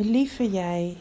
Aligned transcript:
Lieve 0.00 0.50
jij, 0.50 0.96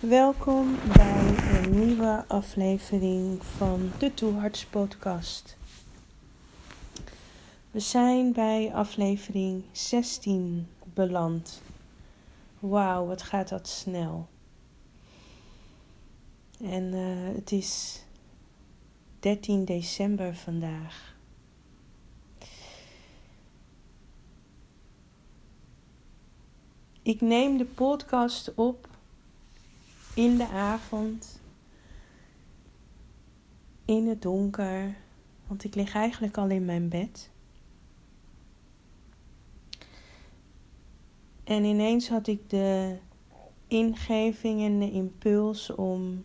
welkom 0.00 0.76
bij 0.96 1.34
een 1.54 1.86
nieuwe 1.86 2.24
aflevering 2.28 3.44
van 3.44 3.90
de 3.98 4.14
Toeharts 4.14 4.64
podcast. 4.64 5.56
We 7.70 7.80
zijn 7.80 8.32
bij 8.32 8.74
aflevering 8.74 9.64
16 9.72 10.68
beland. 10.94 11.62
Wauw, 12.58 13.06
wat 13.06 13.22
gaat 13.22 13.48
dat 13.48 13.68
snel. 13.68 14.28
En 16.60 16.82
uh, 16.82 17.34
het 17.34 17.52
is 17.52 18.02
13 19.20 19.64
december 19.64 20.34
vandaag. 20.34 21.15
Ik 27.06 27.20
neem 27.20 27.56
de 27.56 27.64
podcast 27.64 28.54
op 28.54 28.88
in 30.14 30.36
de 30.36 30.48
avond, 30.48 31.40
in 33.84 34.08
het 34.08 34.22
donker, 34.22 34.96
want 35.46 35.64
ik 35.64 35.74
lig 35.74 35.94
eigenlijk 35.94 36.36
al 36.36 36.48
in 36.48 36.64
mijn 36.64 36.88
bed. 36.88 37.30
En 41.44 41.64
ineens 41.64 42.08
had 42.08 42.26
ik 42.26 42.50
de 42.50 42.98
ingeving 43.66 44.62
en 44.62 44.78
de 44.78 44.90
impuls 44.90 45.74
om 45.74 46.24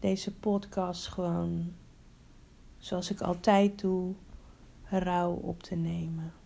deze 0.00 0.34
podcast 0.34 1.06
gewoon, 1.06 1.72
zoals 2.78 3.10
ik 3.10 3.20
altijd 3.20 3.80
doe, 3.80 4.14
rauw 4.84 5.32
op 5.32 5.62
te 5.62 5.74
nemen. 5.74 6.41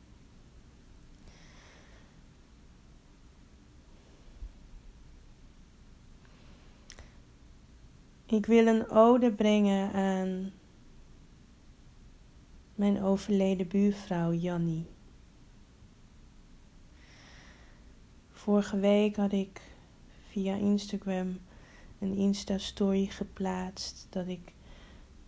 Ik 8.29 8.47
wil 8.47 8.67
een 8.67 8.91
ode 8.91 9.33
brengen 9.33 9.93
aan 9.93 10.53
mijn 12.75 13.03
overleden 13.03 13.69
buurvrouw 13.69 14.33
Jannie. 14.33 14.87
Vorige 18.31 18.79
week 18.79 19.17
had 19.17 19.33
ik 19.33 19.61
via 20.29 20.55
Instagram 20.55 21.39
een 21.99 22.17
Insta-story 22.17 23.07
geplaatst 23.07 24.07
dat 24.11 24.27
ik 24.27 24.53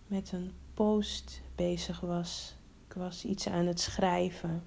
met 0.07 0.33
een 0.33 0.53
post 0.75 1.41
bezig 1.55 2.01
was. 2.01 2.57
Ik 2.89 2.95
was 2.95 3.25
iets 3.25 3.49
aan 3.49 3.67
het 3.67 3.81
schrijven. 3.81 4.63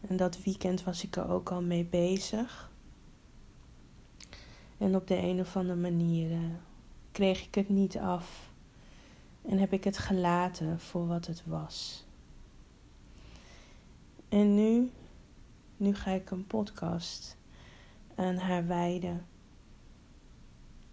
En 0.00 0.16
dat 0.16 0.42
weekend 0.42 0.84
was 0.84 1.04
ik 1.04 1.16
er 1.16 1.28
ook 1.28 1.50
al 1.50 1.62
mee 1.62 1.84
bezig. 1.84 2.70
En 4.78 4.96
op 4.96 5.06
de 5.06 5.16
een 5.16 5.40
of 5.40 5.56
andere 5.56 5.80
manier 5.80 6.32
eh, 6.32 6.38
kreeg 7.12 7.46
ik 7.46 7.54
het 7.54 7.68
niet 7.68 7.98
af 7.98 8.50
en 9.42 9.58
heb 9.58 9.72
ik 9.72 9.84
het 9.84 9.98
gelaten 9.98 10.80
voor 10.80 11.06
wat 11.06 11.26
het 11.26 11.42
was. 11.46 12.04
En 14.28 14.54
nu, 14.54 14.90
nu 15.76 15.94
ga 15.94 16.10
ik 16.10 16.30
een 16.30 16.46
podcast 16.46 17.36
aan 18.14 18.36
haar 18.36 18.66
wijden. 18.66 19.26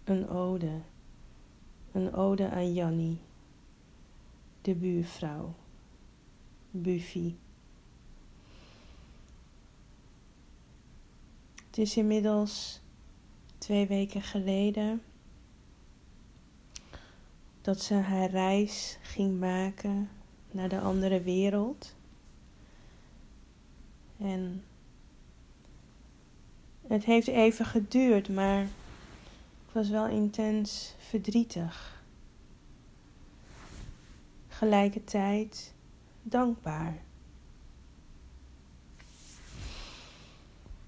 Een 0.04 0.28
ode. 0.28 0.80
Een 1.92 2.14
ode 2.14 2.50
aan 2.50 2.72
Jannie, 2.72 3.18
de 4.62 4.74
buurvrouw, 4.74 5.54
Buffy. 6.70 7.34
Het 11.66 11.78
is 11.78 11.96
inmiddels 11.96 12.80
twee 13.58 13.86
weken 13.86 14.22
geleden 14.22 15.02
dat 17.70 17.82
ze 17.82 17.94
haar 17.94 18.30
reis 18.30 18.98
ging 19.02 19.38
maken 19.38 20.10
naar 20.50 20.68
de 20.68 20.80
andere 20.80 21.22
wereld. 21.22 21.94
En 24.18 24.64
het 26.86 27.04
heeft 27.04 27.26
even 27.26 27.64
geduurd, 27.64 28.28
maar 28.28 28.62
ik 28.62 29.72
was 29.72 29.88
wel 29.88 30.06
intens 30.06 30.94
verdrietig. 30.98 32.04
Gelijkertijd 34.48 35.74
dankbaar. 36.22 37.02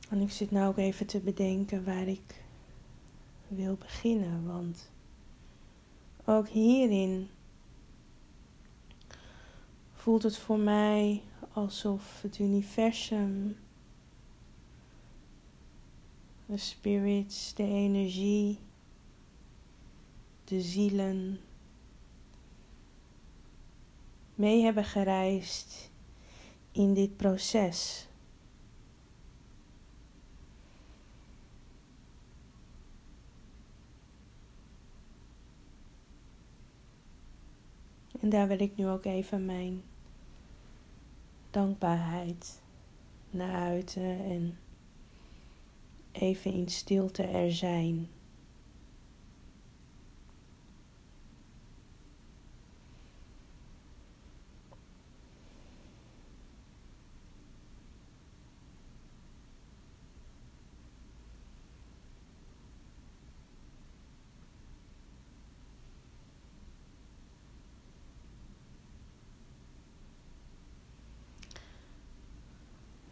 En 0.08 0.20
ik 0.20 0.30
zit 0.30 0.50
nou 0.50 0.68
ook 0.68 0.78
even 0.78 1.06
te 1.06 1.20
bedenken 1.20 1.84
waar 1.84 2.06
ik 2.08 2.44
wil 3.48 3.76
beginnen, 3.76 4.46
want 4.46 4.91
ook 6.24 6.48
hierin 6.48 7.28
voelt 9.92 10.22
het 10.22 10.38
voor 10.38 10.58
mij 10.58 11.22
alsof 11.52 12.22
het 12.22 12.38
universum, 12.38 13.56
de 16.46 16.56
spirits, 16.56 17.54
de 17.54 17.62
energie, 17.62 18.58
de 20.44 20.60
zielen 20.60 21.40
mee 24.34 24.62
hebben 24.62 24.84
gereisd 24.84 25.90
in 26.72 26.94
dit 26.94 27.16
proces. 27.16 28.06
En 38.22 38.28
daar 38.28 38.48
wil 38.48 38.60
ik 38.60 38.76
nu 38.76 38.88
ook 38.88 39.04
even 39.04 39.44
mijn 39.44 39.82
dankbaarheid 41.50 42.60
naar 43.30 43.54
uiten 43.54 44.24
en 44.24 44.58
even 46.12 46.52
in 46.52 46.68
stilte 46.68 47.22
er 47.22 47.52
zijn. 47.52 48.08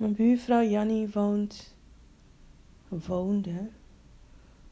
Mijn 0.01 0.15
buurvrouw 0.15 0.63
Jannie 0.63 1.09
woont, 1.13 1.75
woonde 2.89 3.69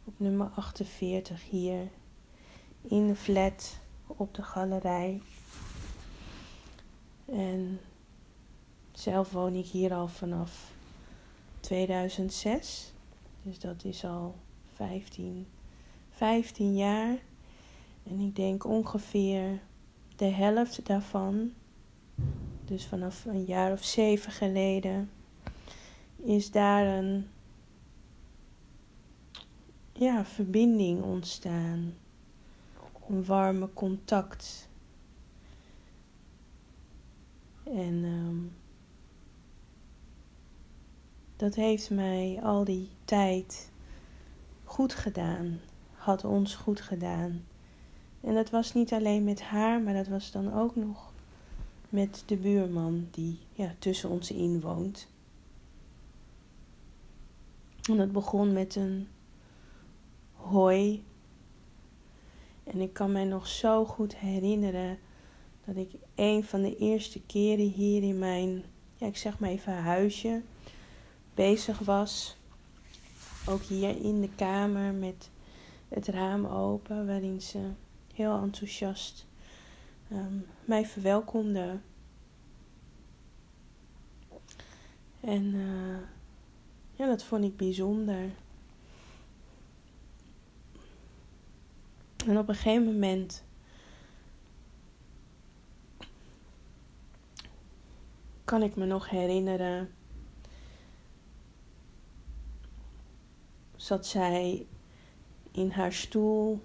op 0.04 0.14
nummer 0.16 0.46
48 0.54 1.50
hier 1.50 1.88
in 2.82 3.06
de 3.06 3.14
flat 3.14 3.78
op 4.06 4.34
de 4.34 4.42
galerij. 4.42 5.22
En 7.24 7.80
zelf 8.92 9.30
woon 9.30 9.54
ik 9.54 9.66
hier 9.66 9.94
al 9.94 10.08
vanaf 10.08 10.72
2006. 11.60 12.92
Dus 13.42 13.58
dat 13.58 13.84
is 13.84 14.04
al 14.04 14.34
15, 14.74 15.46
15 16.10 16.76
jaar. 16.76 17.18
En 18.02 18.20
ik 18.20 18.36
denk 18.36 18.64
ongeveer 18.64 19.60
de 20.16 20.30
helft 20.30 20.86
daarvan, 20.86 21.52
dus 22.64 22.86
vanaf 22.86 23.24
een 23.24 23.44
jaar 23.44 23.72
of 23.72 23.84
zeven 23.84 24.32
geleden, 24.32 25.10
is 26.22 26.50
daar 26.50 26.86
een 26.86 27.26
ja, 29.92 30.24
verbinding 30.24 31.02
ontstaan. 31.02 31.94
Een 33.08 33.24
warme 33.24 33.68
contact. 33.72 34.68
En 37.64 38.04
um, 38.04 38.52
dat 41.36 41.54
heeft 41.54 41.90
mij 41.90 42.40
al 42.42 42.64
die 42.64 42.88
tijd 43.04 43.70
goed 44.64 44.94
gedaan. 44.94 45.60
Had 45.92 46.24
ons 46.24 46.54
goed 46.54 46.80
gedaan. 46.80 47.44
En 48.20 48.34
dat 48.34 48.50
was 48.50 48.74
niet 48.74 48.92
alleen 48.92 49.24
met 49.24 49.42
haar, 49.42 49.80
maar 49.80 49.94
dat 49.94 50.08
was 50.08 50.30
dan 50.30 50.52
ook 50.54 50.76
nog 50.76 51.12
met 51.88 52.22
de 52.26 52.36
buurman 52.36 53.08
die 53.10 53.38
ja, 53.52 53.74
tussen 53.78 54.10
ons 54.10 54.30
in 54.30 54.60
woont. 54.60 55.08
En 57.88 57.98
het 57.98 58.12
begon 58.12 58.52
met 58.52 58.76
een 58.76 59.08
hoi. 60.32 61.04
En 62.64 62.80
ik 62.80 62.92
kan 62.92 63.12
mij 63.12 63.24
nog 63.24 63.46
zo 63.46 63.84
goed 63.84 64.16
herinneren 64.16 64.98
dat 65.64 65.76
ik 65.76 65.90
een 66.14 66.44
van 66.44 66.62
de 66.62 66.76
eerste 66.76 67.20
keren 67.20 67.68
hier 67.70 68.02
in 68.02 68.18
mijn, 68.18 68.64
ja, 68.96 69.06
ik 69.06 69.16
zeg 69.16 69.38
maar 69.38 69.50
even 69.50 69.76
huisje, 69.76 70.42
bezig 71.34 71.78
was 71.78 72.36
ook 73.46 73.62
hier 73.62 74.04
in 74.04 74.20
de 74.20 74.30
kamer 74.34 74.92
met 74.92 75.30
het 75.88 76.06
raam 76.06 76.46
open, 76.46 77.06
waarin 77.06 77.40
ze 77.40 77.70
heel 78.14 78.42
enthousiast 78.42 79.26
um, 80.12 80.46
mij 80.64 80.86
verwelkomde. 80.86 81.78
En 85.20 85.44
uh, 85.54 85.96
ja, 86.98 87.06
dat 87.06 87.22
vond 87.22 87.44
ik 87.44 87.56
bijzonder. 87.56 88.30
En 92.26 92.38
op 92.38 92.48
een 92.48 92.54
gegeven 92.54 92.84
moment 92.84 93.44
kan 98.44 98.62
ik 98.62 98.76
me 98.76 98.86
nog 98.86 99.10
herinneren. 99.10 99.94
Zat 103.76 104.06
zij 104.06 104.66
in 105.50 105.70
haar 105.70 105.92
stoel, 105.92 106.60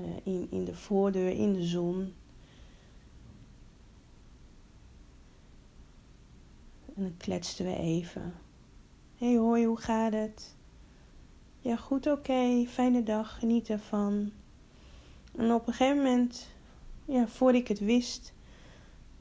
uh, 0.00 0.16
in, 0.22 0.46
in 0.50 0.64
de 0.64 0.74
voordeur, 0.74 1.30
in 1.30 1.52
de 1.52 1.64
zon. 1.64 2.14
En 6.94 7.02
dan 7.02 7.16
kletsten 7.16 7.66
we 7.66 7.76
even. 7.76 8.43
Hey, 9.18 9.36
hoi, 9.36 9.66
hoe 9.66 9.80
gaat 9.80 10.12
het? 10.12 10.54
Ja, 11.60 11.76
goed, 11.76 12.06
oké, 12.06 12.66
fijne 12.68 13.02
dag, 13.02 13.38
geniet 13.38 13.68
ervan. 13.68 14.32
En 15.36 15.52
op 15.52 15.66
een 15.66 15.72
gegeven 15.74 16.02
moment, 16.02 16.48
ja, 17.04 17.26
voor 17.26 17.54
ik 17.54 17.68
het 17.68 17.78
wist, 17.78 18.32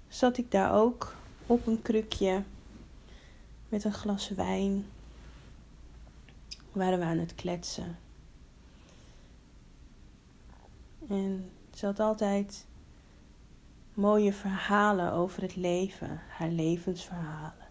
zat 0.07 0.37
ik 0.37 0.51
daar 0.51 0.73
ook 0.73 1.15
op 1.47 1.67
een 1.67 1.81
krukje 1.81 2.43
met 3.69 3.83
een 3.83 3.93
glas 3.93 4.29
wijn. 4.29 4.85
Waren 6.71 6.99
we 6.99 7.05
aan 7.05 7.17
het 7.17 7.35
kletsen. 7.35 7.97
En 11.09 11.51
ze 11.73 11.85
had 11.85 11.99
altijd 11.99 12.65
mooie 13.93 14.33
verhalen 14.33 15.11
over 15.11 15.41
het 15.41 15.55
leven, 15.55 16.21
haar 16.29 16.49
levensverhalen, 16.49 17.62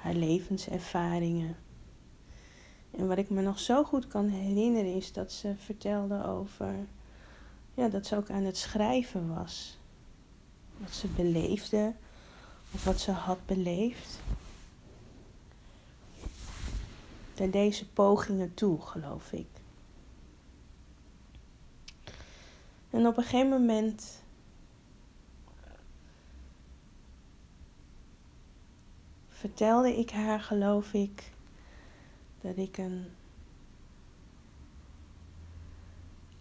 haar 0.00 0.14
levenservaringen. 0.14 1.56
En 2.90 3.08
wat 3.08 3.18
ik 3.18 3.30
me 3.30 3.42
nog 3.42 3.58
zo 3.58 3.84
goed 3.84 4.06
kan 4.06 4.28
herinneren 4.28 4.94
is 4.94 5.12
dat 5.12 5.32
ze 5.32 5.54
vertelde 5.56 6.24
over 6.24 6.74
ja, 7.74 7.88
dat 7.88 8.06
ze 8.06 8.16
ook 8.16 8.30
aan 8.30 8.44
het 8.44 8.56
schrijven 8.56 9.34
was. 9.34 9.78
Wat 10.76 10.90
ze 10.90 11.06
beleefde 11.06 11.94
of 12.72 12.84
wat 12.84 13.00
ze 13.00 13.10
had 13.10 13.46
beleefd. 13.46 14.18
Naar 17.36 17.50
deze 17.50 17.88
pogingen 17.88 18.54
toe, 18.54 18.80
geloof 18.80 19.32
ik. 19.32 19.48
En 22.90 23.06
op 23.06 23.16
een 23.16 23.22
gegeven 23.22 23.48
moment 23.48 24.22
vertelde 29.40 29.96
ik 29.96 30.10
haar, 30.10 30.40
geloof 30.40 30.92
ik, 30.92 31.32
dat 32.40 32.56
ik 32.56 32.78
een 32.78 33.06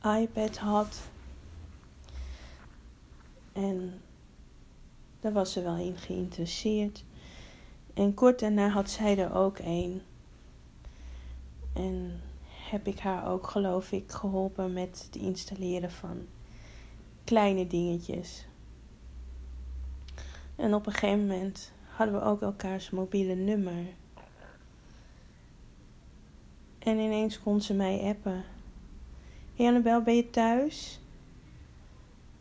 iPad 0.04 0.58
had. 0.58 1.02
En 3.54 4.02
daar 5.20 5.32
was 5.32 5.52
ze 5.52 5.62
wel 5.62 5.76
in 5.76 5.98
geïnteresseerd. 5.98 7.04
En 7.94 8.14
kort 8.14 8.40
daarna 8.40 8.70
had 8.70 8.90
zij 8.90 9.18
er 9.18 9.34
ook 9.34 9.60
een. 9.60 10.02
En 11.74 12.22
heb 12.70 12.88
ik 12.88 13.00
haar 13.00 13.28
ook, 13.28 13.48
geloof 13.48 13.92
ik, 13.92 14.12
geholpen 14.12 14.74
met 14.74 15.04
het 15.06 15.22
installeren 15.22 15.92
van 15.92 16.28
kleine 17.24 17.68
dingetjes. 17.68 18.46
En 20.56 20.74
op 20.74 20.86
een 20.86 20.94
gegeven 20.94 21.28
moment 21.28 21.72
hadden 22.00 22.20
we 22.20 22.26
ook 22.26 22.42
elkaars 22.42 22.90
mobiele 22.90 23.36
nummer. 23.36 23.86
En 26.80 26.98
ineens 26.98 27.40
kon 27.40 27.62
ze 27.62 27.74
mij 27.74 28.00
appen. 28.00 28.44
Hey 29.56 29.68
Annabel, 29.68 30.02
ben 30.02 30.16
je 30.16 30.30
thuis? 30.30 31.00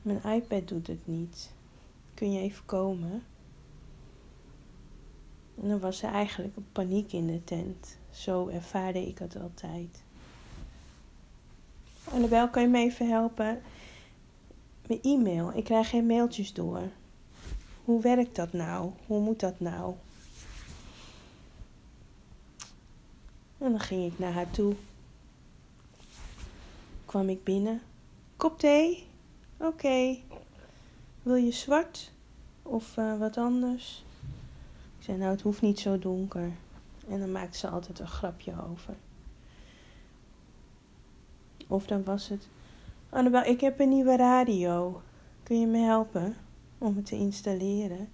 Mijn 0.02 0.22
iPad 0.24 0.68
doet 0.68 0.86
het 0.86 1.06
niet. 1.06 1.52
Kun 2.14 2.32
je 2.32 2.40
even 2.40 2.64
komen? 2.66 3.22
En 5.62 5.68
dan 5.68 5.78
was 5.80 6.02
er 6.02 6.10
eigenlijk 6.10 6.56
een 6.56 6.72
paniek 6.72 7.12
in 7.12 7.26
de 7.26 7.44
tent. 7.44 7.98
Zo 8.10 8.48
ervaarde 8.48 9.06
ik 9.06 9.18
het 9.18 9.36
altijd. 9.40 10.02
Annabel, 12.04 12.48
kan 12.48 12.62
je 12.62 12.68
me 12.68 12.78
even 12.78 13.08
helpen? 13.08 13.60
Mijn 14.86 15.02
e-mail. 15.02 15.52
Ik 15.54 15.64
krijg 15.64 15.88
geen 15.88 16.06
mailtjes 16.06 16.52
door. 16.52 16.82
Hoe 17.88 18.02
werkt 18.02 18.36
dat 18.36 18.52
nou? 18.52 18.90
Hoe 19.06 19.20
moet 19.20 19.40
dat 19.40 19.60
nou? 19.60 19.94
En 23.58 23.70
dan 23.70 23.80
ging 23.80 24.12
ik 24.12 24.18
naar 24.18 24.32
haar 24.32 24.50
toe. 24.50 24.74
Kwam 27.04 27.28
ik 27.28 27.44
binnen. 27.44 27.80
Kop 28.36 28.58
thee? 28.58 29.06
Oké. 29.56 30.16
Wil 31.22 31.34
je 31.34 31.52
zwart? 31.52 32.12
Of 32.62 32.96
uh, 32.96 33.18
wat 33.18 33.36
anders? 33.36 34.04
Ik 34.98 35.04
zei, 35.04 35.18
nou, 35.18 35.30
het 35.30 35.42
hoeft 35.42 35.62
niet 35.62 35.80
zo 35.80 35.98
donker. 35.98 36.52
En 37.08 37.20
dan 37.20 37.32
maakte 37.32 37.58
ze 37.58 37.68
altijd 37.68 37.98
een 37.98 38.08
grapje 38.08 38.52
over. 38.70 38.94
Of 41.66 41.86
dan 41.86 42.04
was 42.04 42.28
het... 42.28 42.48
Annabel, 43.08 43.42
ik 43.42 43.60
heb 43.60 43.80
een 43.80 43.88
nieuwe 43.88 44.16
radio. 44.16 45.02
Kun 45.42 45.60
je 45.60 45.66
me 45.66 45.78
helpen 45.78 46.36
om 46.78 46.96
het 46.96 47.06
te 47.06 47.16
installeren? 47.16 48.08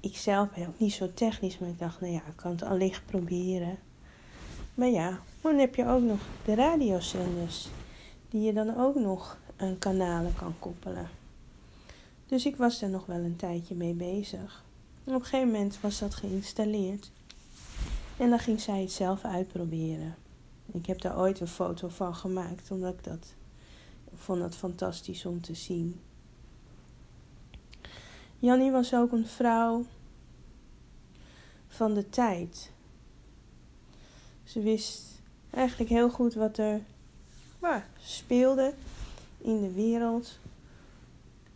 Ik 0.00 0.16
zelf 0.16 0.50
ben 0.50 0.66
ook 0.66 0.78
niet 0.78 0.92
zo 0.92 1.12
technisch, 1.14 1.58
maar 1.58 1.68
ik 1.68 1.78
dacht, 1.78 2.00
nou 2.00 2.12
ja, 2.12 2.18
ik 2.18 2.36
kan 2.36 2.50
het 2.50 2.62
allicht 2.62 3.06
proberen. 3.06 3.78
Maar 4.74 4.88
ja, 4.88 5.20
dan 5.40 5.58
heb 5.58 5.74
je 5.74 5.86
ook 5.86 6.02
nog 6.02 6.20
de 6.44 6.54
radiozenders, 6.54 7.68
die 8.28 8.42
je 8.42 8.52
dan 8.52 8.76
ook 8.76 8.94
nog 8.94 9.38
aan 9.56 9.78
kanalen 9.78 10.34
kan 10.34 10.54
koppelen. 10.58 11.08
Dus 12.26 12.46
ik 12.46 12.56
was 12.56 12.82
er 12.82 12.88
nog 12.88 13.06
wel 13.06 13.18
een 13.18 13.36
tijdje 13.36 13.74
mee 13.74 13.94
bezig. 13.94 14.64
op 15.04 15.12
een 15.12 15.22
gegeven 15.24 15.50
moment 15.50 15.80
was 15.80 15.98
dat 15.98 16.14
geïnstalleerd. 16.14 17.10
En 18.16 18.30
dan 18.30 18.38
ging 18.38 18.60
zij 18.60 18.80
het 18.80 18.92
zelf 18.92 19.24
uitproberen. 19.24 20.14
Ik 20.72 20.86
heb 20.86 21.00
daar 21.00 21.18
ooit 21.18 21.40
een 21.40 21.48
foto 21.48 21.88
van 21.88 22.14
gemaakt, 22.14 22.70
omdat 22.70 22.94
ik 22.94 23.04
dat 23.04 23.34
vond 24.14 24.42
het 24.42 24.56
fantastisch 24.56 25.26
om 25.26 25.40
te 25.40 25.54
zien. 25.54 26.00
Jannie 28.38 28.70
was 28.70 28.94
ook 28.94 29.12
een 29.12 29.26
vrouw 29.26 29.84
van 31.68 31.94
de 31.94 32.08
tijd. 32.08 32.70
Ze 34.44 34.60
wist 34.60 35.02
eigenlijk 35.50 35.90
heel 35.90 36.10
goed 36.10 36.34
wat 36.34 36.58
er 36.58 36.80
speelde 38.00 38.74
in 39.38 39.60
de 39.60 39.72
wereld. 39.72 40.38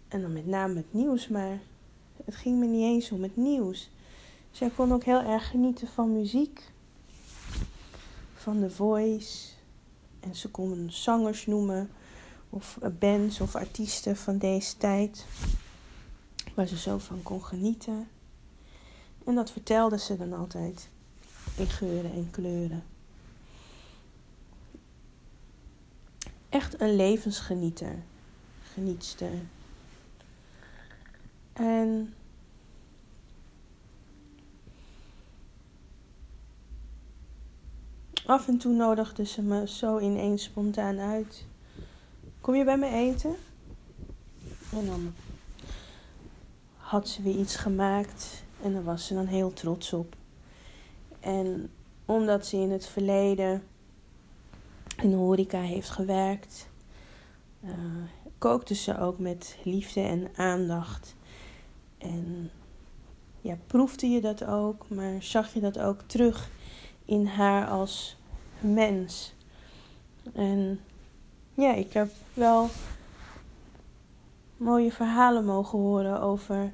En 0.08 0.20
dan 0.20 0.32
met 0.32 0.46
name 0.46 0.76
het 0.76 0.92
nieuws, 0.92 1.28
maar 1.28 1.58
het 2.24 2.34
ging 2.34 2.58
me 2.58 2.66
niet 2.66 2.84
eens 2.84 3.10
om 3.10 3.22
het 3.22 3.36
nieuws. 3.36 3.90
Zij 4.50 4.70
kon 4.70 4.92
ook 4.92 5.04
heel 5.04 5.20
erg 5.22 5.50
genieten 5.50 5.88
van 5.88 6.12
muziek, 6.12 6.72
van 8.34 8.60
The 8.60 8.70
Voice. 8.70 9.48
En 10.20 10.34
ze 10.34 10.48
kon 10.48 10.86
zangers 10.90 11.46
noemen, 11.46 11.90
of 12.50 12.78
bands 12.98 13.40
of 13.40 13.54
artiesten 13.54 14.16
van 14.16 14.38
deze 14.38 14.76
tijd, 14.76 15.26
waar 16.54 16.66
ze 16.66 16.76
zo 16.76 16.98
van 16.98 17.22
kon 17.22 17.44
genieten. 17.44 18.08
En 19.24 19.34
dat 19.34 19.50
vertelde 19.50 19.98
ze 19.98 20.16
dan 20.16 20.32
altijd 20.32 20.88
in 21.56 21.66
geuren 21.66 22.12
en 22.12 22.30
kleuren. 22.30 22.84
Echt 26.48 26.80
een 26.80 26.96
levensgenieter, 26.96 28.02
genietster. 28.72 29.32
En 31.52 32.14
af 38.26 38.48
en 38.48 38.58
toe 38.58 38.72
nodigde 38.72 39.24
ze 39.24 39.42
me 39.42 39.68
zo 39.68 39.98
ineens 39.98 40.42
spontaan 40.42 40.98
uit. 40.98 41.44
Kom 42.40 42.54
je 42.54 42.64
bij 42.64 42.78
me 42.78 42.88
eten? 42.88 43.36
En 44.72 44.86
dan 44.86 45.14
had 46.90 47.08
ze 47.08 47.22
weer 47.22 47.36
iets 47.36 47.56
gemaakt 47.56 48.44
en 48.62 48.72
daar 48.72 48.84
was 48.84 49.06
ze 49.06 49.14
dan 49.14 49.26
heel 49.26 49.52
trots 49.52 49.92
op. 49.92 50.16
En 51.20 51.70
omdat 52.04 52.46
ze 52.46 52.56
in 52.56 52.70
het 52.70 52.86
verleden 52.86 53.62
in 54.96 55.10
de 55.10 55.16
horeca 55.16 55.60
heeft 55.60 55.90
gewerkt, 55.90 56.68
uh, 57.64 57.70
kookte 58.38 58.74
ze 58.74 58.98
ook 58.98 59.18
met 59.18 59.58
liefde 59.64 60.00
en 60.00 60.28
aandacht. 60.36 61.14
En 61.98 62.50
ja, 63.40 63.56
proefde 63.66 64.06
je 64.06 64.20
dat 64.20 64.44
ook, 64.44 64.88
maar 64.88 65.22
zag 65.22 65.54
je 65.54 65.60
dat 65.60 65.78
ook 65.78 66.00
terug 66.06 66.50
in 67.04 67.26
haar 67.26 67.68
als 67.68 68.16
mens. 68.60 69.34
En 70.32 70.80
ja, 71.54 71.74
ik 71.74 71.92
heb 71.92 72.10
wel 72.34 72.68
mooie 74.56 74.92
verhalen 74.92 75.44
mogen 75.44 75.78
horen 75.78 76.20
over 76.20 76.72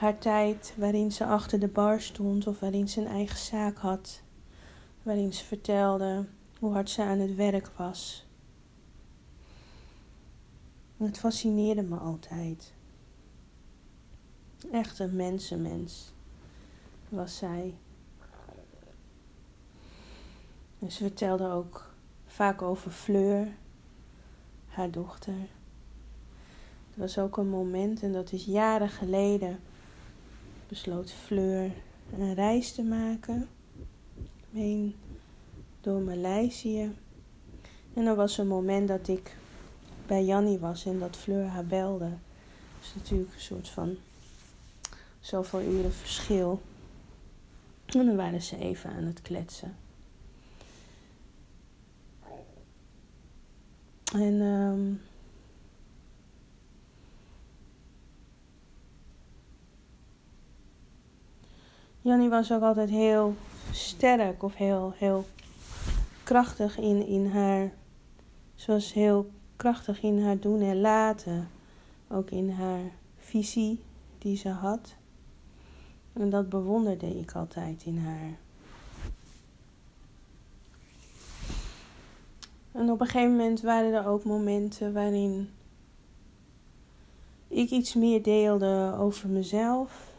haar 0.00 0.18
tijd 0.18 0.74
waarin 0.76 1.12
ze 1.12 1.26
achter 1.26 1.58
de 1.58 1.68
bar 1.68 2.00
stond 2.00 2.46
of 2.46 2.60
waarin 2.60 2.88
ze 2.88 3.00
een 3.00 3.06
eigen 3.06 3.38
zaak 3.38 3.76
had. 3.76 4.22
Waarin 5.02 5.32
ze 5.32 5.44
vertelde 5.44 6.26
hoe 6.58 6.72
hard 6.72 6.90
ze 6.90 7.02
aan 7.02 7.18
het 7.18 7.34
werk 7.34 7.70
was. 7.76 8.26
Het 10.96 11.18
fascineerde 11.18 11.82
me 11.82 11.96
altijd. 11.96 12.72
Echt 14.72 14.98
een 14.98 15.16
mensenmens 15.16 16.12
was 17.08 17.36
zij. 17.36 17.74
Ze 20.78 20.96
vertelde 20.96 21.50
ook 21.50 21.90
vaak 22.26 22.62
over 22.62 22.90
Fleur, 22.90 23.48
haar 24.66 24.90
dochter. 24.90 25.48
Er 26.94 27.00
was 27.00 27.18
ook 27.18 27.36
een 27.36 27.48
moment, 27.48 28.02
en 28.02 28.12
dat 28.12 28.32
is 28.32 28.44
jaren 28.44 28.88
geleden, 28.88 29.60
besloot 30.70 31.12
Fleur 31.12 31.72
een 32.18 32.34
reis 32.34 32.72
te 32.72 32.82
maken. 32.82 33.48
Heen 34.52 34.94
door 35.80 36.00
Maleisië. 36.00 36.96
En 37.94 38.06
er 38.06 38.14
was 38.14 38.38
een 38.38 38.46
moment 38.46 38.88
dat 38.88 39.08
ik 39.08 39.36
bij 40.06 40.24
Jannie 40.24 40.58
was 40.58 40.86
en 40.86 40.98
dat 40.98 41.16
Fleur 41.16 41.46
haar 41.46 41.66
belde. 41.66 42.08
Dat 42.08 42.82
is 42.82 42.94
natuurlijk 42.94 43.34
een 43.34 43.40
soort 43.40 43.68
van 43.68 43.96
zoveel 45.20 45.60
uren 45.60 45.92
verschil. 45.92 46.62
En 47.86 48.06
dan 48.06 48.16
waren 48.16 48.42
ze 48.42 48.58
even 48.58 48.90
aan 48.90 49.04
het 49.04 49.22
kletsen. 49.22 49.76
En 54.12 54.40
um, 54.40 55.00
Jannie 62.02 62.28
was 62.28 62.52
ook 62.52 62.62
altijd 62.62 62.90
heel 62.90 63.34
sterk 63.72 64.42
of 64.42 64.54
heel, 64.54 64.92
heel 64.96 65.26
krachtig 66.24 66.78
in, 66.78 67.06
in 67.06 67.26
haar. 67.26 67.70
Ze 68.54 68.72
was 68.72 68.92
heel 68.92 69.30
krachtig 69.56 70.02
in 70.02 70.22
haar 70.22 70.38
doen 70.38 70.60
en 70.60 70.80
laten. 70.80 71.48
Ook 72.08 72.30
in 72.30 72.50
haar 72.50 72.80
visie 73.18 73.80
die 74.18 74.36
ze 74.36 74.48
had. 74.48 74.94
En 76.12 76.30
dat 76.30 76.48
bewonderde 76.48 77.18
ik 77.18 77.32
altijd 77.32 77.82
in 77.84 77.98
haar. 77.98 78.38
En 82.72 82.90
op 82.90 83.00
een 83.00 83.06
gegeven 83.06 83.36
moment 83.36 83.60
waren 83.60 83.92
er 83.92 84.06
ook 84.06 84.24
momenten 84.24 84.92
waarin 84.92 85.50
ik 87.48 87.70
iets 87.70 87.94
meer 87.94 88.22
deelde 88.22 88.94
over 88.98 89.28
mezelf. 89.28 90.09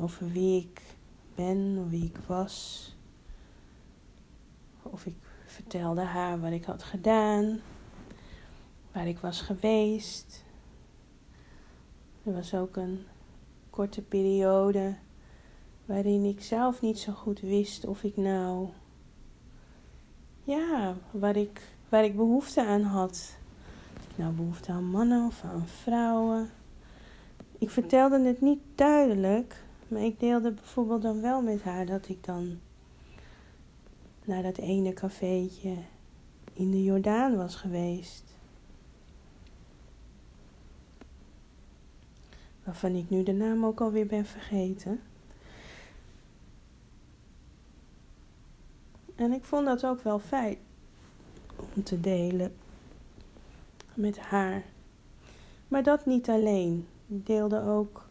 Over 0.00 0.32
wie 0.32 0.60
ik 0.60 0.82
ben, 1.34 1.88
wie 1.88 2.04
ik 2.04 2.18
was. 2.26 2.86
Of 4.82 5.06
ik 5.06 5.16
vertelde 5.46 6.00
haar 6.00 6.40
wat 6.40 6.52
ik 6.52 6.64
had 6.64 6.82
gedaan, 6.82 7.60
waar 8.92 9.06
ik 9.06 9.18
was 9.18 9.40
geweest. 9.40 10.44
Er 12.22 12.32
was 12.34 12.54
ook 12.54 12.76
een 12.76 13.06
korte 13.70 14.02
periode 14.02 14.94
waarin 15.88 16.24
ik 16.24 16.42
zelf 16.42 16.80
niet 16.80 16.98
zo 16.98 17.12
goed 17.12 17.40
wist 17.40 17.86
of 17.86 18.02
ik 18.02 18.16
nou, 18.16 18.68
ja, 20.42 20.94
waar 21.10 21.36
ik, 21.36 21.62
waar 21.88 22.04
ik 22.04 22.16
behoefte 22.16 22.66
aan 22.66 22.82
had. 22.82 23.36
Ik 24.10 24.18
nou 24.18 24.32
behoefte 24.32 24.72
aan 24.72 24.84
mannen 24.84 25.26
of 25.26 25.44
aan 25.44 25.66
vrouwen. 25.66 26.50
Ik 27.58 27.70
vertelde 27.70 28.20
het 28.20 28.40
niet 28.40 28.60
duidelijk, 28.74 29.64
maar 29.88 30.02
ik 30.02 30.20
deelde 30.20 30.52
bijvoorbeeld 30.52 31.02
dan 31.02 31.20
wel 31.20 31.42
met 31.42 31.62
haar 31.62 31.86
dat 31.86 32.08
ik 32.08 32.24
dan 32.24 32.58
naar 34.24 34.42
dat 34.42 34.58
ene 34.58 34.92
cafeetje 34.92 35.74
in 36.52 36.70
de 36.70 36.82
Jordaan 36.82 37.36
was 37.36 37.54
geweest. 37.54 38.28
waarvan 42.68 42.94
ik 42.94 43.10
nu 43.10 43.22
de 43.22 43.32
naam 43.32 43.64
ook 43.64 43.80
alweer 43.80 44.06
ben 44.06 44.26
vergeten. 44.26 45.00
En 49.14 49.32
ik 49.32 49.44
vond 49.44 49.66
dat 49.66 49.86
ook 49.86 50.02
wel 50.02 50.18
fijn 50.18 50.56
om 51.74 51.82
te 51.82 52.00
delen 52.00 52.54
met 53.94 54.18
haar. 54.18 54.64
Maar 55.68 55.82
dat 55.82 56.06
niet 56.06 56.28
alleen. 56.28 56.86
Ik 57.06 57.26
deelde 57.26 57.62
ook 57.62 58.07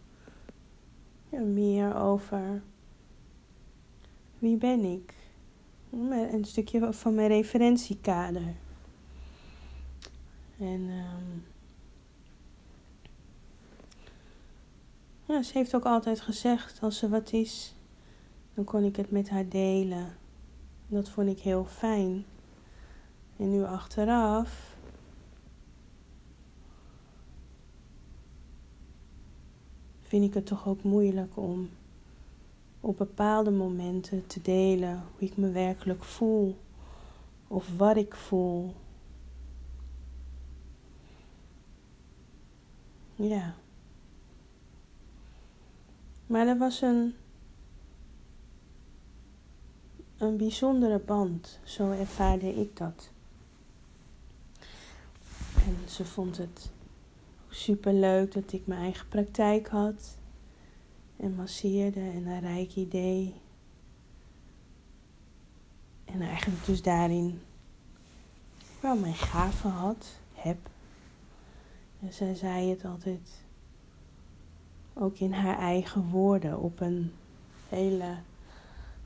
ja, 1.29 1.39
meer 1.39 1.95
over 1.95 2.61
wie 4.39 4.57
ben 4.57 4.83
ik. 4.83 5.13
Een 6.31 6.45
stukje 6.45 6.93
van 6.93 7.15
mijn 7.15 7.27
referentiekader. 7.27 8.55
En 10.57 10.89
um, 10.89 11.45
Ja, 15.27 15.43
ze 15.43 15.57
heeft 15.57 15.75
ook 15.75 15.85
altijd 15.85 16.21
gezegd, 16.21 16.81
als 16.81 17.01
er 17.01 17.09
wat 17.09 17.31
is, 17.31 17.75
dan 18.53 18.63
kon 18.63 18.83
ik 18.83 18.95
het 18.95 19.11
met 19.11 19.29
haar 19.29 19.49
delen. 19.49 20.17
Dat 20.87 21.09
vond 21.09 21.29
ik 21.29 21.39
heel 21.39 21.65
fijn. 21.65 22.25
En 23.37 23.49
nu 23.51 23.63
achteraf. 23.63 24.76
Vind 30.07 30.23
ik 30.23 30.33
het 30.33 30.45
toch 30.45 30.67
ook 30.67 30.83
moeilijk 30.83 31.37
om 31.37 31.69
op 32.79 32.97
bepaalde 32.97 33.51
momenten 33.51 34.27
te 34.27 34.41
delen 34.41 35.03
hoe 35.11 35.27
ik 35.27 35.37
me 35.37 35.51
werkelijk 35.51 36.03
voel 36.03 36.57
of 37.47 37.77
wat 37.77 37.97
ik 37.97 38.15
voel. 38.15 38.73
Ja. 43.15 43.55
Maar 46.27 46.47
er 46.47 46.57
was 46.57 46.81
een, 46.81 47.15
een 50.17 50.37
bijzondere 50.37 50.99
band, 50.99 51.59
zo 51.63 51.91
ervaarde 51.91 52.55
ik 52.55 52.77
dat. 52.77 53.09
En 55.65 55.89
ze 55.89 56.05
vond 56.05 56.37
het 56.37 56.69
super 57.57 57.93
leuk 57.93 58.33
dat 58.33 58.53
ik 58.53 58.67
mijn 58.67 58.81
eigen 58.81 59.07
praktijk 59.07 59.67
had 59.67 60.17
en 61.17 61.35
masseerde 61.35 61.99
en 61.99 62.27
een 62.27 62.39
rijk 62.39 62.75
idee. 62.75 63.33
En 66.05 66.21
eigenlijk 66.21 66.65
dus 66.65 66.81
daarin 66.81 67.41
wel 68.79 68.95
mijn 68.95 69.13
gaven 69.13 69.69
had, 69.69 70.19
heb. 70.33 70.57
En 71.99 72.13
zij 72.13 72.35
zei 72.35 72.69
het 72.69 72.85
altijd 72.85 73.43
ook 74.93 75.17
in 75.17 75.33
haar 75.33 75.57
eigen 75.57 76.09
woorden 76.09 76.59
op 76.59 76.79
een 76.79 77.11
hele, 77.69 78.15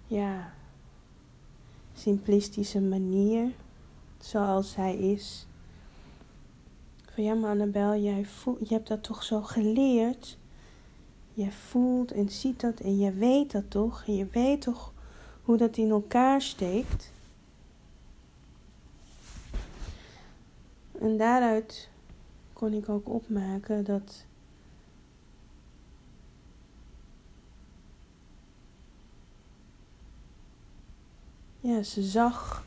ja, 0.07 0.53
simplistische 1.93 2.81
manier, 2.81 3.51
zoals 4.19 4.71
zij 4.71 4.97
is. 4.97 5.45
Ja, 7.21 7.33
maar 7.33 7.49
Annabel, 7.49 7.95
jij 7.95 8.25
voelt, 8.25 8.69
je 8.69 8.73
hebt 8.73 8.87
dat 8.87 9.03
toch 9.03 9.23
zo 9.23 9.41
geleerd. 9.41 10.37
Je 11.33 11.51
voelt 11.51 12.11
en 12.11 12.29
ziet 12.29 12.59
dat 12.59 12.79
en 12.79 12.97
je 12.97 13.11
weet 13.11 13.51
dat 13.51 13.69
toch. 13.69 14.03
En 14.07 14.15
je 14.15 14.25
weet 14.31 14.61
toch 14.61 14.93
hoe 15.43 15.57
dat 15.57 15.77
in 15.77 15.89
elkaar 15.89 16.41
steekt. 16.41 17.11
En 20.99 21.17
daaruit 21.17 21.89
kon 22.53 22.73
ik 22.73 22.89
ook 22.89 23.09
opmaken 23.09 23.83
dat 23.83 24.25
ja, 31.59 31.83
ze 31.83 32.03
zag 32.03 32.65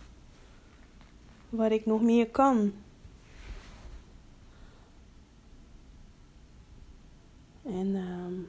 wat 1.48 1.70
ik 1.70 1.86
nog 1.86 2.02
meer 2.02 2.30
kan. 2.30 2.72
En 7.64 7.94
um, 7.94 8.48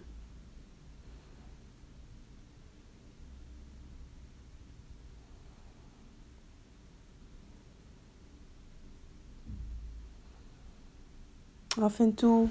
af 11.83 11.99
en 11.99 12.13
toe 12.13 12.47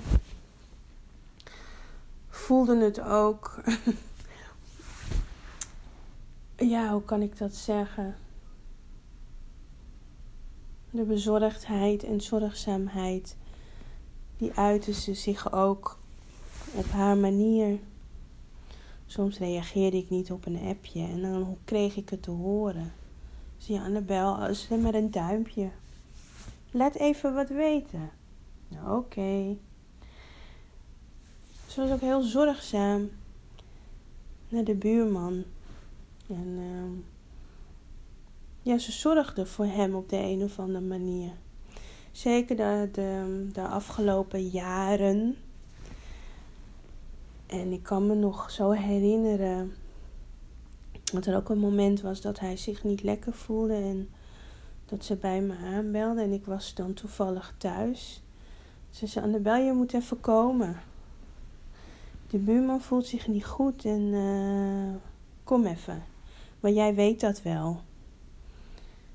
voelde 2.29 2.85
het 2.85 3.01
ook 3.01 3.57
ja, 6.57 6.93
hoe 6.93 7.05
kan 7.05 7.23
ik 7.23 7.39
dat 7.39 7.55
zeggen? 7.55 8.17
De 10.91 11.03
bezorgdheid 11.03 12.03
en 12.03 12.21
zorgzaamheid, 12.21 13.37
die 14.37 14.53
uiten 14.53 14.95
ze 14.95 15.15
zich 15.15 15.53
ook 15.53 15.99
op 16.75 16.91
haar 16.91 17.17
manier. 17.17 17.79
Soms 19.07 19.39
reageerde 19.39 19.97
ik 19.97 20.11
niet 20.11 20.31
op 20.31 20.47
een 20.47 20.61
appje 20.69 21.01
en 21.01 21.23
dan 21.23 21.57
kreeg 21.65 21.97
ik 21.97 22.09
het 22.09 22.23
te 22.23 22.31
horen. 22.31 22.93
Zie 23.57 23.81
Annabel, 23.81 24.55
ze 24.55 24.77
maar 24.77 24.95
een 24.95 25.11
duimpje. 25.11 25.71
Laat 26.71 26.95
even 26.95 27.35
wat 27.35 27.49
weten. 27.49 28.11
Oké. 28.87 29.57
Ze 31.67 31.81
was 31.81 31.91
ook 31.91 32.01
heel 32.01 32.23
zorgzaam 32.23 33.11
naar 34.49 34.65
de 34.65 34.75
buurman. 34.75 35.45
En 36.27 36.47
uh, 36.59 36.99
ja, 38.63 38.79
ze 38.79 38.93
zorgde 38.93 39.47
voor 39.47 39.67
hem 39.67 39.95
op 39.95 40.09
de 40.09 40.17
een 40.17 40.43
of 40.43 40.59
andere 40.59 40.85
manier. 40.85 41.31
Zeker 42.13 42.57
de, 42.57 42.89
de, 42.93 43.49
de 43.53 43.67
afgelopen 43.67 44.49
jaren. 44.49 45.37
En 47.47 47.73
ik 47.73 47.83
kan 47.83 48.07
me 48.07 48.15
nog 48.15 48.51
zo 48.51 48.71
herinneren 48.71 49.75
dat 51.13 51.27
er 51.27 51.37
ook 51.37 51.49
een 51.49 51.59
moment 51.59 52.01
was 52.01 52.21
dat 52.21 52.41
hij 52.41 52.57
zich 52.57 52.85
niet 52.85 53.03
lekker 53.03 53.33
voelde 53.33 53.75
en 53.75 54.09
dat 54.87 55.05
ze 55.05 55.17
bij 55.17 55.41
me 55.41 55.57
aanbelde 55.57 56.23
en 56.23 56.33
ik 56.33 56.45
was 56.45 56.75
dan 56.75 56.95
toevallig 56.95 57.55
thuis. 57.59 58.23
Ze 58.91 59.07
zei: 59.07 59.25
Annabel, 59.25 59.57
je 59.57 59.73
moet 59.73 59.95
even 59.95 60.21
komen. 60.21 60.81
De 62.31 62.39
buurman 62.39 62.81
voelt 62.81 63.07
zich 63.07 63.27
niet 63.27 63.45
goed 63.45 63.85
en 63.85 64.01
uh, 64.01 64.95
kom 65.45 65.67
even. 65.67 66.03
Maar 66.61 66.71
jij 66.71 66.95
weet 66.95 67.21
dat 67.21 67.43
wel. 67.43 67.81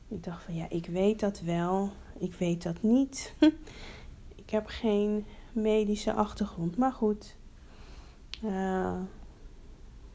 Ik 0.07 0.24
dacht 0.24 0.43
van 0.43 0.55
ja, 0.55 0.65
ik 0.69 0.86
weet 0.86 1.19
dat 1.19 1.39
wel. 1.41 1.89
Ik 2.17 2.33
weet 2.33 2.63
dat 2.63 2.81
niet. 2.81 3.33
ik 4.43 4.50
heb 4.50 4.65
geen 4.65 5.25
medische 5.51 6.13
achtergrond. 6.13 6.77
Maar 6.77 6.91
goed. 6.91 7.38
Uh, 8.43 9.00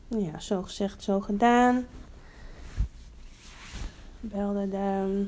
ja, 0.09 0.38
zo 0.38 0.62
gezegd, 0.62 1.02
zo 1.02 1.21
gedaan. 1.21 1.87
Belde 4.21 4.69
de 4.69 5.26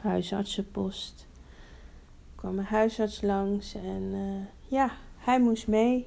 huisartsenpost. 0.00 1.26
kwam 2.34 2.58
een 2.58 2.64
huisarts 2.64 3.20
langs 3.20 3.74
en 3.74 4.02
uh, 4.02 4.70
ja, 4.70 4.90
hij 5.16 5.40
moest 5.40 5.66
mee 5.66 6.06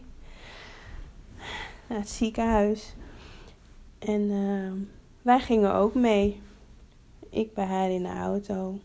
naar 1.87 1.99
het 1.99 2.09
ziekenhuis. 2.09 2.93
En 3.99 4.21
uh, 4.21 4.71
wij 5.21 5.39
gingen 5.39 5.73
ook 5.73 5.93
mee. 5.93 6.41
Ik 7.29 7.53
bij 7.53 7.65
haar 7.65 7.89
in 7.89 8.03
de 8.03 8.09
auto. 8.09 8.79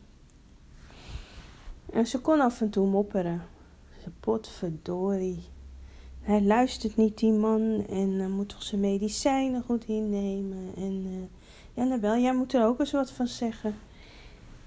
En 1.93 2.07
ze 2.07 2.21
kon 2.21 2.41
af 2.41 2.61
en 2.61 2.71
toe 2.71 2.87
mopperen. 2.87 3.43
Ze 4.03 4.11
potverdorie. 4.21 5.55
Hij 6.27 6.43
luistert 6.43 6.97
niet, 6.97 7.19
die 7.19 7.33
man. 7.33 7.87
En 7.89 8.11
uh, 8.11 8.27
moet 8.27 8.49
toch 8.49 8.63
zijn 8.63 8.81
medicijnen 8.81 9.63
goed 9.63 9.85
innemen. 9.85 10.73
En 10.77 11.29
uh, 11.77 12.03
ja, 12.03 12.19
jij 12.19 12.35
moet 12.35 12.55
er 12.55 12.67
ook 12.67 12.81
eens 12.81 12.93
wat 12.93 13.11
van 13.11 13.27
zeggen. 13.27 13.75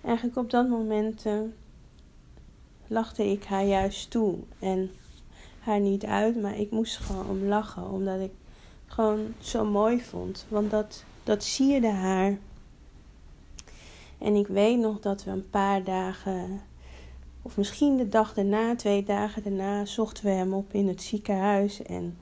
Eigenlijk 0.01 0.37
op 0.37 0.49
dat 0.49 0.69
moment 0.69 1.25
uh, 1.25 1.39
lachte 2.87 3.31
ik 3.31 3.43
haar 3.43 3.65
juist 3.65 4.11
toe. 4.11 4.37
En 4.59 4.91
haar 5.59 5.79
niet 5.79 6.05
uit, 6.05 6.41
maar 6.41 6.59
ik 6.59 6.71
moest 6.71 6.97
gewoon 6.97 7.29
om 7.29 7.43
lachen. 7.43 7.91
Omdat 7.91 8.19
ik 8.19 8.31
gewoon 8.85 9.33
zo 9.39 9.65
mooi 9.65 10.01
vond. 10.01 10.45
Want 10.47 10.71
dat, 10.71 11.03
dat 11.23 11.43
sierde 11.43 11.91
haar. 11.91 12.37
En 14.17 14.35
ik 14.35 14.47
weet 14.47 14.79
nog 14.79 14.99
dat 14.99 15.23
we 15.23 15.31
een 15.31 15.49
paar 15.49 15.83
dagen, 15.83 16.61
of 17.49 17.57
misschien 17.57 17.97
de 17.97 18.09
dag 18.09 18.33
daarna, 18.33 18.75
twee 18.75 19.03
dagen 19.03 19.43
daarna, 19.43 19.85
zochten 19.85 20.23
we 20.23 20.29
hem 20.29 20.53
op 20.53 20.73
in 20.73 20.87
het 20.87 21.01
ziekenhuis. 21.01 21.81
En 21.81 22.17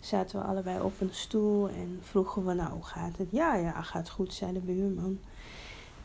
zaten 0.00 0.40
we 0.40 0.46
allebei 0.46 0.80
op 0.80 1.00
een 1.00 1.14
stoel 1.14 1.68
en 1.68 2.00
vroegen 2.02 2.46
we, 2.46 2.54
nou, 2.54 2.82
gaat 2.82 3.16
het? 3.16 3.28
Ja, 3.30 3.54
ja, 3.54 3.82
gaat 3.82 4.10
goed, 4.10 4.34
zei 4.34 4.52
de 4.52 4.58
buurman. 4.58 5.18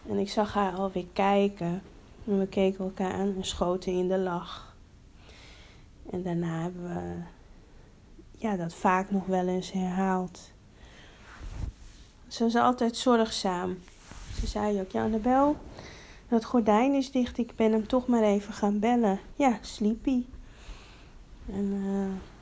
En 0.10 0.18
ik 0.18 0.30
zag 0.30 0.54
haar 0.54 0.74
alweer 0.74 1.06
kijken. 1.14 1.82
En 2.26 2.40
we 2.40 2.48
keken 2.48 2.84
elkaar 2.84 3.14
aan 3.14 3.34
en 3.36 3.46
schoten 3.46 3.92
in 3.92 4.08
de 4.08 4.18
lach. 4.18 4.76
En 6.10 6.24
daarna 6.24 6.62
hebben 6.62 6.84
we 6.84 7.22
ja, 8.38 8.56
dat 8.56 8.74
vaak 8.74 9.12
nog 9.12 9.26
wel 9.26 9.48
eens 9.48 9.72
herhaald. 9.72 10.40
Ze 12.28 12.44
was 12.44 12.56
altijd 12.56 12.98
zorgzaam. 12.98 13.78
Ze 14.40 14.48
zei 14.48 14.80
ook, 14.80 14.92
ja 14.92 15.04
Annabel, 15.04 15.58
dat 16.34 16.46
gordijn 16.46 16.94
is 16.94 17.12
dicht. 17.12 17.38
Ik 17.38 17.56
ben 17.56 17.72
hem 17.72 17.88
toch 17.88 18.08
maar 18.08 18.24
even 18.24 18.54
gaan 18.54 18.80
bellen. 18.80 19.20
Ja, 19.36 19.58
sleepy. 19.62 20.24
En 21.52 21.74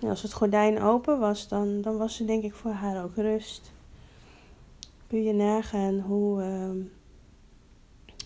uh, 0.02 0.10
als 0.10 0.22
het 0.22 0.34
gordijn 0.34 0.82
open 0.82 1.20
was, 1.20 1.48
dan, 1.48 1.82
dan 1.82 1.98
was 1.98 2.20
er 2.20 2.28
denk 2.28 2.44
ik 2.44 2.54
voor 2.54 2.72
haar 2.72 3.04
ook 3.04 3.16
rust. 3.16 3.72
Kun 5.08 5.24
je 5.24 5.34
nagaan 5.34 6.00
hoe, 6.00 6.42
uh, 6.42 6.86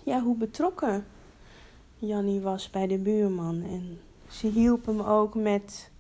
ja, 0.04 0.22
hoe 0.22 0.36
betrokken 0.36 1.06
Jannie 1.98 2.42
was 2.42 2.70
bij 2.70 2.88
de 2.88 2.98
buurman. 2.98 3.64
En 3.64 4.00
ze 4.30 4.48
hielp 4.48 4.86
hem 4.86 5.02
ook 5.02 5.36
met 5.36 5.92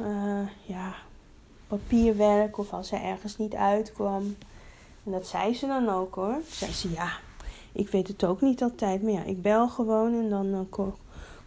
uh, 0.00 0.48
ja, 0.66 0.94
papierwerk 1.66 2.58
of 2.58 2.72
als 2.72 2.90
hij 2.90 3.02
ergens 3.02 3.36
niet 3.36 3.54
uitkwam. 3.54 4.36
En 5.04 5.12
dat 5.12 5.26
zei 5.26 5.54
ze 5.54 5.66
dan 5.66 5.88
ook 5.88 6.14
hoor. 6.14 6.40
Zei 6.48 6.72
ze 6.72 6.90
ja, 6.90 7.12
ik 7.72 7.88
weet 7.88 8.08
het 8.08 8.24
ook 8.24 8.40
niet 8.40 8.62
altijd, 8.62 9.02
maar 9.02 9.12
ja, 9.12 9.22
ik 9.22 9.42
bel 9.42 9.68
gewoon 9.68 10.14
en 10.14 10.28
dan 10.28 10.46
uh, 10.46 10.86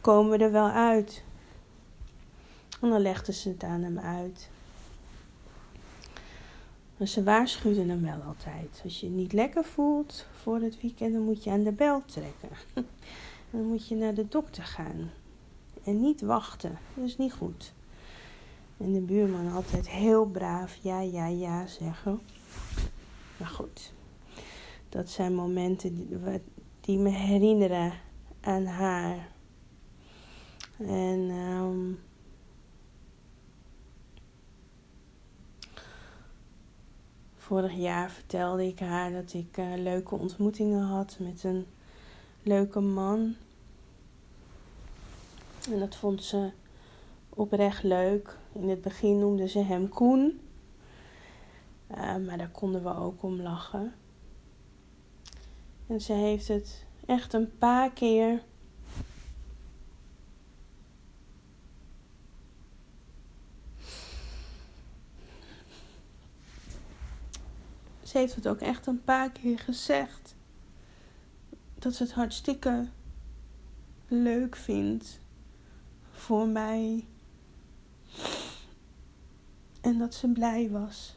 komen 0.01 0.37
we 0.37 0.43
er 0.43 0.51
wel 0.51 0.69
uit. 0.69 1.23
En 2.81 2.89
dan 2.89 3.01
legde 3.01 3.33
ze 3.33 3.49
het 3.49 3.63
aan 3.63 3.81
hem 3.81 3.99
uit. 3.99 4.49
Maar 6.97 7.07
ze 7.07 7.23
waarschuwde 7.23 7.85
hem 7.85 8.01
wel 8.01 8.21
altijd. 8.27 8.81
Als 8.83 8.99
je 8.99 9.05
je 9.05 9.11
niet 9.11 9.33
lekker 9.33 9.63
voelt 9.63 10.25
voor 10.41 10.59
het 10.59 10.81
weekend, 10.81 11.13
dan 11.13 11.21
moet 11.21 11.43
je 11.43 11.51
aan 11.51 11.63
de 11.63 11.71
bel 11.71 12.03
trekken. 12.05 12.49
dan 13.51 13.63
moet 13.63 13.87
je 13.87 13.95
naar 13.95 14.13
de 14.13 14.27
dokter 14.27 14.63
gaan. 14.63 15.11
En 15.83 16.01
niet 16.01 16.21
wachten. 16.21 16.77
Dat 16.93 17.05
is 17.05 17.17
niet 17.17 17.33
goed. 17.33 17.73
En 18.77 18.93
de 18.93 18.99
buurman 18.99 19.51
altijd 19.51 19.89
heel 19.89 20.25
braaf 20.25 20.75
ja, 20.81 20.99
ja, 20.99 21.27
ja 21.27 21.67
zeggen. 21.67 22.19
Maar 23.37 23.47
goed, 23.47 23.93
dat 24.95 25.09
zijn 25.09 25.35
momenten 25.35 25.95
die, 26.81 26.97
me 26.97 27.09
herinneren 27.09 27.93
aan 28.41 28.65
haar. 28.65 29.27
En 30.77 31.29
um, 31.29 31.99
vorig 37.35 37.73
jaar 37.73 38.11
vertelde 38.11 38.67
ik 38.67 38.79
haar 38.79 39.11
dat 39.11 39.33
ik 39.33 39.57
uh, 39.57 39.73
leuke 39.75 40.15
ontmoetingen 40.15 40.83
had 40.83 41.17
met 41.19 41.43
een 41.43 41.65
leuke 42.43 42.79
man. 42.79 43.35
En 45.71 45.79
dat 45.79 45.95
vond 45.95 46.23
ze 46.23 46.51
oprecht 47.29 47.83
leuk. 47.83 48.37
In 48.53 48.69
het 48.69 48.81
begin 48.81 49.19
noemden 49.19 49.49
ze 49.49 49.59
hem 49.59 49.89
Koen. 49.89 50.39
Uh, 51.91 52.15
maar 52.15 52.37
daar 52.37 52.51
konden 52.51 52.83
we 52.83 52.95
ook 52.95 53.23
om 53.23 53.41
lachen. 53.41 53.93
En 55.87 56.01
ze 56.01 56.13
heeft 56.13 56.47
het 56.47 56.85
echt 57.05 57.33
een 57.33 57.57
paar 57.57 57.91
keer. 57.91 58.43
Ze 68.03 68.17
heeft 68.17 68.35
het 68.35 68.47
ook 68.47 68.59
echt 68.59 68.87
een 68.87 69.03
paar 69.03 69.31
keer 69.31 69.59
gezegd. 69.59 70.35
Dat 71.79 71.93
ze 71.95 72.03
het 72.03 72.13
hartstikke 72.13 72.87
leuk 74.07 74.55
vindt 74.55 75.19
voor 76.11 76.47
mij 76.47 77.07
en 79.81 79.97
dat 79.97 80.13
ze 80.13 80.27
blij 80.27 80.69
was. 80.69 81.15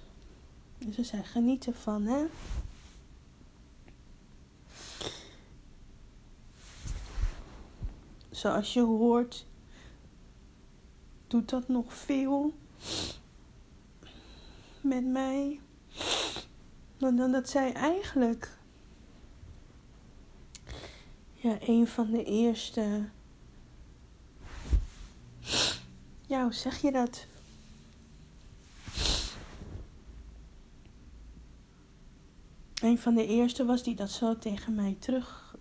Dus 0.79 0.95
ze 0.95 1.05
zei: 1.05 1.23
geniet 1.23 1.67
ervan, 1.67 2.03
hè? 2.07 2.25
Zoals 8.39 8.73
je 8.73 8.81
hoort, 8.81 9.47
doet 11.27 11.49
dat 11.49 11.69
nog 11.69 11.95
veel 11.95 12.53
met 14.81 15.05
mij. 15.05 15.61
Dan, 16.97 17.17
dan 17.17 17.33
dat 17.33 17.49
zij 17.49 17.73
eigenlijk 17.73 18.59
ja, 21.33 21.57
een 21.61 21.87
van 21.87 22.11
de 22.11 22.25
eerste. 22.25 23.09
Ja, 26.27 26.51
zeg 26.51 26.81
je 26.81 26.93
dat? 26.93 27.27
een 32.81 32.99
van 32.99 33.15
de 33.15 33.27
eerste 33.27 33.65
was 33.65 33.83
die 33.83 33.95
dat 33.95 34.11
zo 34.11 34.39
tegen 34.39 34.75
mij 34.75 34.97
terug, 34.99 35.57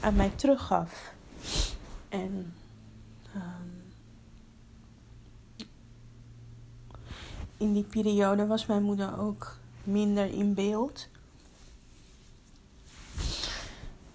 aan 0.00 0.16
mij 0.16 0.30
teruggaf. 0.30 1.14
En 2.12 2.54
um, 3.34 3.82
in 7.56 7.72
die 7.72 7.84
periode 7.84 8.46
was 8.46 8.66
mijn 8.66 8.82
moeder 8.82 9.18
ook 9.18 9.58
minder 9.84 10.26
in 10.26 10.54
beeld. 10.54 11.08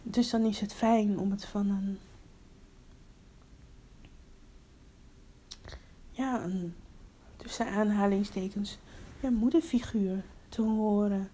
Dus 0.03 0.29
dan 0.29 0.45
is 0.45 0.59
het 0.59 0.73
fijn 0.73 1.19
om 1.19 1.31
het 1.31 1.45
van 1.45 1.69
een. 1.69 1.99
Ja, 6.11 6.49
tussen 7.35 7.67
aanhalingstekens. 7.67 8.77
Ja, 9.19 9.29
moederfiguur 9.29 10.23
te 10.49 10.61
horen. 10.61 11.29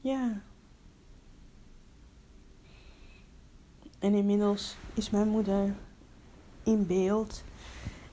Ja. 0.00 0.42
En 4.02 4.14
inmiddels 4.14 4.76
is 4.94 5.10
mijn 5.10 5.28
moeder 5.28 5.74
in 6.62 6.86
beeld. 6.86 7.42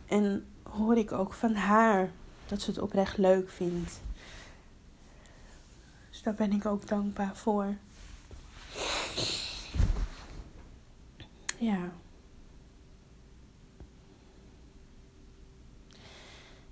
En 0.05 0.45
hoor 0.63 0.97
ik 0.97 1.11
ook 1.11 1.33
van 1.33 1.53
haar 1.53 2.11
dat 2.45 2.61
ze 2.61 2.69
het 2.69 2.79
oprecht 2.79 3.17
leuk 3.17 3.49
vindt. 3.49 4.01
Dus 6.09 6.21
daar 6.21 6.33
ben 6.33 6.51
ik 6.51 6.65
ook 6.65 6.87
dankbaar 6.87 7.35
voor. 7.35 7.75
Ja. 11.57 11.91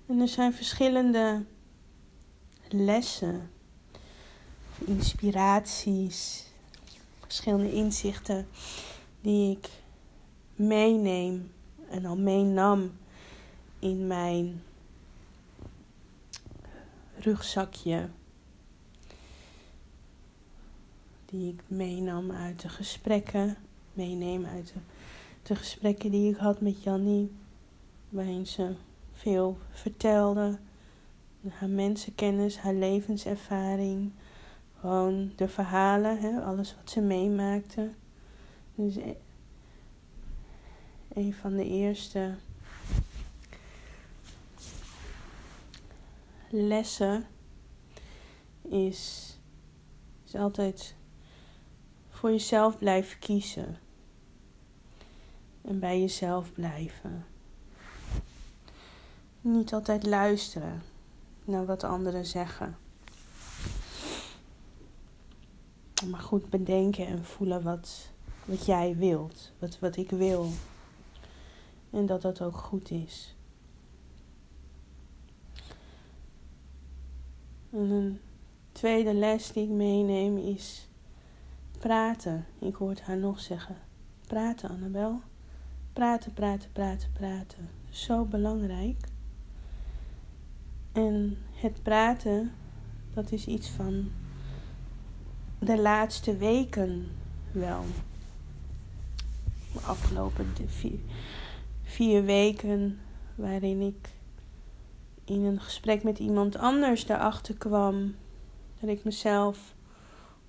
En 0.06 0.20
er 0.20 0.28
zijn 0.28 0.54
verschillende 0.54 1.44
lessen, 2.68 3.50
inspiraties, 4.78 6.46
verschillende 7.20 7.72
inzichten 7.72 8.46
die 9.20 9.56
ik 9.56 9.70
meeneem 10.54 11.50
en 11.90 12.04
al 12.04 12.16
meenam 12.16 12.92
in 13.78 14.06
mijn 14.06 14.62
rugzakje. 17.18 18.08
Die 21.26 21.52
ik 21.52 21.62
meenam 21.66 22.30
uit 22.30 22.60
de 22.60 22.68
gesprekken, 22.68 23.56
meeneem 23.92 24.44
uit 24.44 24.66
de, 24.66 24.80
de 25.42 25.54
gesprekken 25.56 26.10
die 26.10 26.30
ik 26.30 26.36
had 26.36 26.60
met 26.60 26.82
Jannie, 26.82 27.32
waarin 28.08 28.46
ze 28.46 28.74
veel 29.12 29.58
vertelde. 29.70 30.58
Haar 31.48 31.68
mensenkennis, 31.68 32.58
haar 32.58 32.74
levenservaring, 32.74 34.12
gewoon 34.80 35.32
de 35.36 35.48
verhalen, 35.48 36.18
hè, 36.18 36.40
alles 36.40 36.74
wat 36.74 36.90
ze 36.90 37.00
meemaakte. 37.00 37.90
Dus 38.78 38.96
e-, 38.96 39.16
een 41.08 41.34
van 41.34 41.56
de 41.56 41.64
eerste 41.64 42.34
lessen 46.50 47.26
is, 48.62 49.32
is 50.24 50.34
altijd 50.34 50.94
voor 52.08 52.30
jezelf 52.30 52.78
blijven 52.78 53.18
kiezen. 53.18 53.78
En 55.62 55.78
bij 55.78 56.00
jezelf 56.00 56.52
blijven. 56.52 57.26
Niet 59.40 59.72
altijd 59.72 60.06
luisteren 60.06 60.82
naar 61.44 61.66
wat 61.66 61.84
anderen 61.84 62.26
zeggen. 62.26 62.76
Maar 66.10 66.20
goed 66.20 66.50
bedenken 66.50 67.06
en 67.06 67.24
voelen 67.24 67.62
wat, 67.62 68.10
wat 68.48 68.66
jij 68.66 68.96
wilt, 68.96 69.52
wat, 69.58 69.78
wat 69.78 69.96
ik 69.96 70.10
wil. 70.10 70.50
En 71.90 72.06
dat 72.06 72.22
dat 72.22 72.42
ook 72.42 72.56
goed 72.56 72.90
is. 72.90 73.34
En 77.70 77.90
een 77.90 78.20
tweede 78.72 79.14
les 79.14 79.52
die 79.52 79.62
ik 79.62 79.70
meeneem 79.70 80.38
is 80.38 80.88
praten. 81.78 82.46
Ik 82.58 82.74
hoorde 82.74 83.02
haar 83.02 83.18
nog 83.18 83.40
zeggen: 83.40 83.76
praten, 84.26 84.68
Annabel. 84.68 85.20
Praten, 85.92 86.32
praten, 86.32 86.72
praten, 86.72 87.12
praten. 87.12 87.68
Zo 87.90 88.24
belangrijk. 88.24 89.06
En 90.92 91.38
het 91.52 91.82
praten, 91.82 92.52
dat 93.14 93.32
is 93.32 93.46
iets 93.46 93.68
van 93.68 94.10
de 95.58 95.80
laatste 95.80 96.36
weken 96.36 97.08
wel. 97.52 97.84
Afgelopen 99.86 100.54
vier, 100.66 100.98
vier 101.82 102.24
weken 102.24 103.00
waarin 103.34 103.80
ik 103.80 104.08
in 105.24 105.44
een 105.44 105.60
gesprek 105.60 106.02
met 106.02 106.18
iemand 106.18 106.56
anders 106.56 107.08
erachter 107.08 107.54
kwam 107.54 108.14
dat 108.80 108.90
ik 108.90 109.04
mezelf 109.04 109.74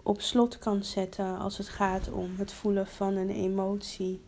op 0.03 0.21
slot 0.21 0.57
kan 0.57 0.83
zetten 0.83 1.37
als 1.37 1.57
het 1.57 1.69
gaat 1.69 2.11
om 2.11 2.35
het 2.37 2.51
voelen 2.51 2.87
van 2.87 3.15
een 3.15 3.29
emotie. 3.29 4.21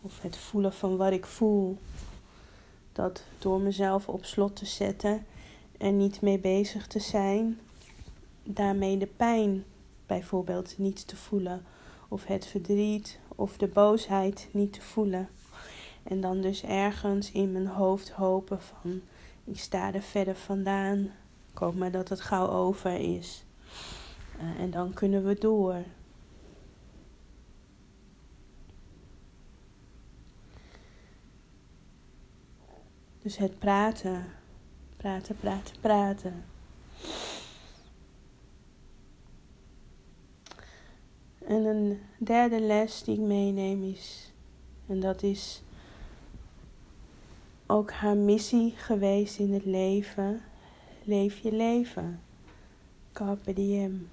Of 0.00 0.22
het 0.22 0.36
voelen 0.36 0.72
van 0.72 0.96
wat 0.96 1.12
ik 1.12 1.26
voel. 1.26 1.78
Dat 2.92 3.24
door 3.38 3.60
mezelf 3.60 4.08
op 4.08 4.24
slot 4.24 4.56
te 4.56 4.66
zetten 4.66 5.26
en 5.78 5.96
niet 5.96 6.20
mee 6.20 6.38
bezig 6.38 6.86
te 6.86 7.00
zijn, 7.00 7.60
daarmee 8.42 8.98
de 8.98 9.06
pijn 9.06 9.64
bijvoorbeeld 10.06 10.78
niet 10.78 11.08
te 11.08 11.16
voelen. 11.16 11.64
Of 12.08 12.24
het 12.24 12.46
verdriet 12.46 13.18
of 13.28 13.56
de 13.56 13.66
boosheid 13.66 14.48
niet 14.50 14.72
te 14.72 14.80
voelen. 14.80 15.28
En 16.02 16.20
dan 16.20 16.40
dus 16.40 16.62
ergens 16.62 17.32
in 17.32 17.52
mijn 17.52 17.66
hoofd 17.66 18.10
hopen 18.10 18.62
van 18.62 19.00
ik 19.44 19.58
sta 19.58 19.94
er 19.94 20.02
verder 20.02 20.34
vandaan. 20.34 20.98
Ik 21.52 21.58
hoop 21.58 21.74
maar 21.74 21.90
dat 21.90 22.08
het 22.08 22.20
gauw 22.20 22.48
over 22.48 22.92
is. 22.92 23.44
Uh, 24.36 24.60
en 24.60 24.70
dan 24.70 24.92
kunnen 24.92 25.24
we 25.24 25.38
door. 25.38 25.82
Dus 33.18 33.36
het 33.36 33.58
praten, 33.58 34.26
praten, 34.96 35.36
praten, 35.36 35.74
praten. 35.80 36.44
En 41.46 41.64
een 41.64 42.00
derde 42.18 42.60
les 42.60 43.02
die 43.02 43.14
ik 43.14 43.20
meeneem 43.20 43.82
is, 43.82 44.32
en 44.86 45.00
dat 45.00 45.22
is 45.22 45.62
ook 47.66 47.90
haar 47.90 48.16
missie 48.16 48.70
geweest 48.76 49.38
in 49.38 49.52
het 49.52 49.64
leven. 49.64 50.42
Leef 51.04 51.38
je 51.38 51.52
leven. 51.52 52.20
Carpe 53.12 53.52
diem. 53.52 54.08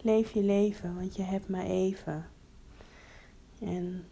Leef 0.00 0.32
je 0.32 0.42
leven, 0.42 0.94
want 0.94 1.16
je 1.16 1.22
hebt 1.22 1.48
maar 1.48 1.64
even. 1.64 2.26
En 3.58 4.04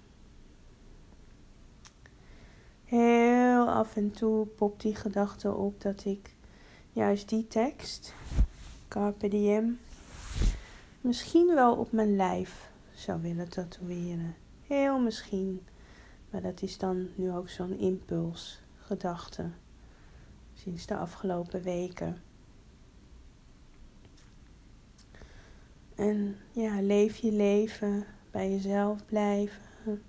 heel 2.85 3.69
af 3.69 3.97
en 3.97 4.11
toe 4.11 4.47
popt 4.47 4.83
die 4.83 4.95
gedachte 4.95 5.55
op 5.55 5.81
dat 5.81 6.05
ik 6.05 6.35
juist 6.93 7.29
die 7.29 7.47
tekst, 7.47 8.15
Carpe 8.89 9.29
diem, 9.29 9.79
misschien 11.05 11.55
wel 11.55 11.77
op 11.77 11.93
mijn 11.93 12.17
lijf 12.17 12.71
zou 12.93 13.23
willen 13.23 13.49
tatoeëren. 13.49 14.35
Heel 14.67 14.99
misschien. 14.99 15.67
Maar 16.31 16.43
dat 16.43 16.63
is 16.63 16.79
dan 16.79 17.09
nu 17.15 17.33
ook 17.33 17.49
zo'n 17.49 17.79
impuls, 17.79 18.63
gedachte, 18.77 19.51
sinds 20.55 20.87
de 20.87 20.97
afgelopen 20.97 21.63
weken. 21.63 22.23
En 25.95 26.37
ja, 26.53 26.81
leef 26.81 27.17
je 27.17 27.33
leven, 27.33 28.05
bij 28.31 28.51
jezelf 28.51 29.05
blijven, 29.05 30.03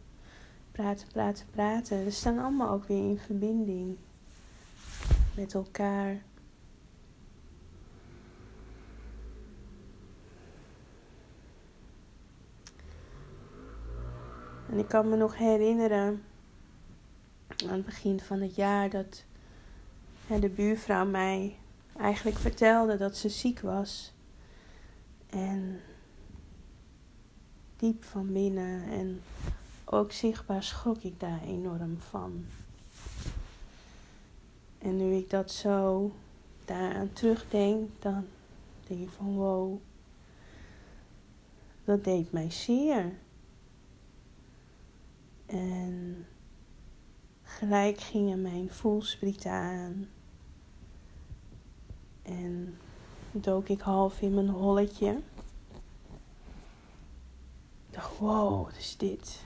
praten, 0.71 1.07
praten, 1.07 1.45
praten. 1.51 2.03
We 2.03 2.11
staan 2.11 2.39
allemaal 2.39 2.69
ook 2.69 2.85
weer 2.85 3.09
in 3.09 3.19
verbinding 3.19 3.97
met 5.35 5.53
elkaar. 5.53 6.21
En 14.75 14.81
ik 14.81 14.87
kan 14.87 15.09
me 15.09 15.15
nog 15.15 15.37
herinneren 15.37 16.23
aan 17.67 17.73
het 17.73 17.85
begin 17.85 18.19
van 18.19 18.41
het 18.41 18.55
jaar 18.55 18.89
dat 18.89 19.23
de 20.39 20.49
buurvrouw 20.49 21.05
mij 21.05 21.57
eigenlijk 21.97 22.37
vertelde 22.37 22.97
dat 22.97 23.17
ze 23.17 23.29
ziek 23.29 23.59
was. 23.59 24.13
En 25.29 25.81
diep 27.77 28.03
van 28.03 28.33
binnen 28.33 28.83
en 28.89 29.21
ook 29.85 30.11
zichtbaar 30.11 30.63
schrok 30.63 31.01
ik 31.01 31.19
daar 31.19 31.41
enorm 31.43 31.97
van. 31.99 32.45
En 34.77 34.97
nu 34.97 35.15
ik 35.15 35.29
dat 35.29 35.51
zo 35.51 36.11
daaraan 36.65 37.13
terugdenk, 37.13 37.89
dan 37.99 38.25
denk 38.87 39.01
ik 39.01 39.09
van 39.09 39.35
wow, 39.35 39.77
dat 41.83 42.03
deed 42.03 42.31
mij 42.31 42.51
zeer. 42.51 43.23
En 45.45 46.25
gelijk 47.43 47.99
gingen 47.99 48.41
mijn 48.41 48.69
voelsprieten 48.69 49.51
aan. 49.51 50.07
En 52.21 52.77
dook 53.31 53.67
ik 53.69 53.79
half 53.79 54.21
in 54.21 54.33
mijn 54.33 54.49
holletje. 54.49 55.21
Ik 57.87 57.93
dacht, 57.93 58.17
wow, 58.17 58.65
wat 58.65 58.77
is 58.77 58.97
dit? 58.97 59.43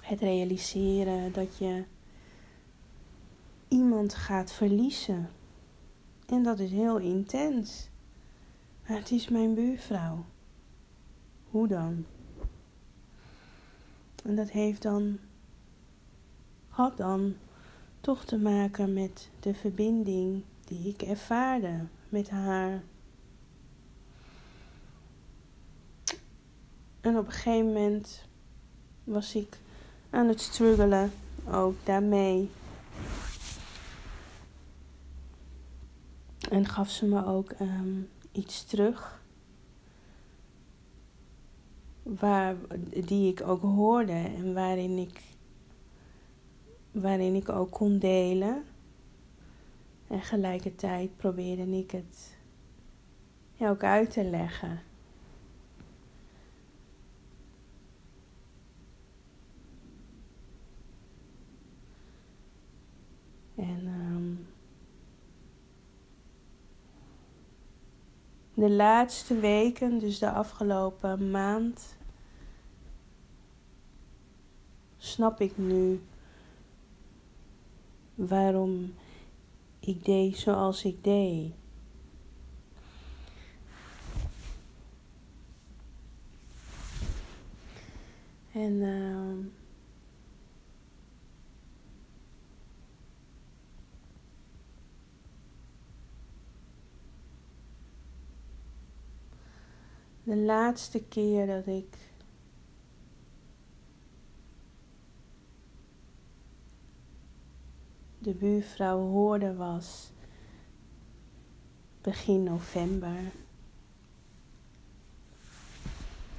Het 0.00 0.20
realiseren 0.20 1.32
dat 1.32 1.58
je 1.58 1.84
iemand 3.68 4.14
gaat 4.14 4.52
verliezen. 4.52 5.30
En 6.26 6.42
dat 6.42 6.58
is 6.58 6.70
heel 6.70 6.98
intens. 6.98 7.88
Maar 8.86 8.96
het 8.96 9.10
is 9.10 9.28
mijn 9.28 9.54
buurvrouw. 9.54 10.24
Hoe 11.50 11.68
dan? 11.68 12.06
En 14.24 14.34
dat 14.34 14.50
heeft 14.50 14.82
dan, 14.82 15.18
had 16.68 16.96
dan 16.96 17.34
toch 18.00 18.24
te 18.24 18.38
maken 18.38 18.92
met 18.92 19.28
de 19.40 19.54
verbinding 19.54 20.44
die 20.64 20.88
ik 20.88 21.02
ervaarde 21.02 21.86
met 22.08 22.30
haar. 22.30 22.82
En 27.00 27.18
op 27.18 27.26
een 27.26 27.32
gegeven 27.32 27.66
moment 27.66 28.24
was 29.04 29.34
ik 29.34 29.58
aan 30.10 30.28
het 30.28 30.40
struggelen 30.40 31.12
ook 31.50 31.74
daarmee. 31.84 32.50
En 36.50 36.66
gaf 36.66 36.90
ze 36.90 37.06
me 37.06 37.26
ook 37.26 37.50
um, 37.60 38.08
iets 38.32 38.64
terug. 38.64 39.17
Waar, 42.16 42.56
die 43.04 43.32
ik 43.32 43.42
ook 43.48 43.62
hoorde 43.62 44.12
en 44.12 44.54
waarin 44.54 44.98
ik, 44.98 45.20
waarin 46.90 47.34
ik 47.34 47.48
ook 47.48 47.70
kon 47.70 47.98
delen. 47.98 48.64
En 50.06 50.20
gelijkertijd 50.20 51.16
probeerde 51.16 51.78
ik 51.78 51.90
het 51.90 52.36
ook 53.58 53.82
uit 53.82 54.10
te 54.10 54.24
leggen. 54.24 54.80
En 63.54 63.86
um, 63.86 64.46
de 68.54 68.70
laatste 68.70 69.38
weken, 69.38 69.98
dus 69.98 70.18
de 70.18 70.30
afgelopen 70.30 71.30
maand, 71.30 71.97
snap 74.98 75.40
ik 75.40 75.58
nu 75.58 76.00
waarom 78.14 78.94
ik 79.80 80.04
deed 80.04 80.36
zoals 80.36 80.84
ik 80.84 81.04
deed. 81.04 81.52
En 88.52 88.72
uh, 88.72 89.46
de 100.22 100.36
laatste 100.36 101.04
keer 101.04 101.46
dat 101.46 101.66
ik 101.66 102.07
de 108.18 108.34
buurvrouw 108.34 109.00
hoorde 109.00 109.54
was 109.54 110.10
begin 112.00 112.42
november. 112.42 113.32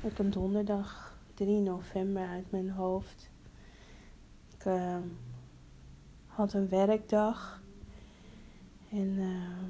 Op 0.02 0.20
een 0.20 0.30
donderdag, 0.30 1.18
3 1.34 1.60
november 1.60 2.28
uit 2.28 2.52
mijn 2.52 2.70
hoofd. 2.70 3.30
Ik 4.58 4.66
uh, 4.66 4.98
had 6.26 6.54
een 6.54 6.70
werkdag 6.70 7.62
en 8.92 9.08
uh, 9.08 9.70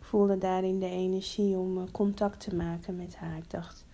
voelde 0.00 0.38
daarin 0.38 0.78
de 0.78 0.88
energie 0.88 1.56
om 1.56 1.78
uh, 1.78 1.84
contact 1.90 2.40
te 2.40 2.54
maken 2.56 2.96
met 2.96 3.16
haar. 3.16 3.36
Ik 3.36 3.50
dacht, 3.50 3.84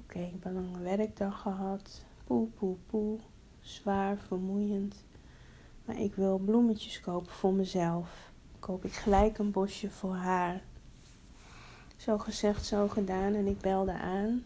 oké, 0.00 0.18
ik 0.18 0.32
heb 0.32 0.44
een 0.44 0.54
lange 0.54 0.82
werkdag 0.82 1.40
gehad. 1.40 2.04
Poe, 2.24 2.48
poe, 2.48 2.76
poe 2.86 3.18
zwaar, 3.66 4.18
vermoeiend. 4.18 5.04
Maar 5.84 6.00
ik 6.00 6.14
wil 6.14 6.38
bloemetjes 6.38 7.00
kopen 7.00 7.32
voor 7.32 7.52
mezelf. 7.52 8.32
Koop 8.58 8.84
ik 8.84 8.92
gelijk 8.92 9.38
een 9.38 9.50
bosje 9.50 9.90
voor 9.90 10.14
haar. 10.14 10.62
Zo 11.96 12.18
gezegd, 12.18 12.64
zo 12.66 12.88
gedaan. 12.88 13.34
En 13.34 13.46
ik 13.46 13.58
belde 13.58 13.92
aan. 13.92 14.44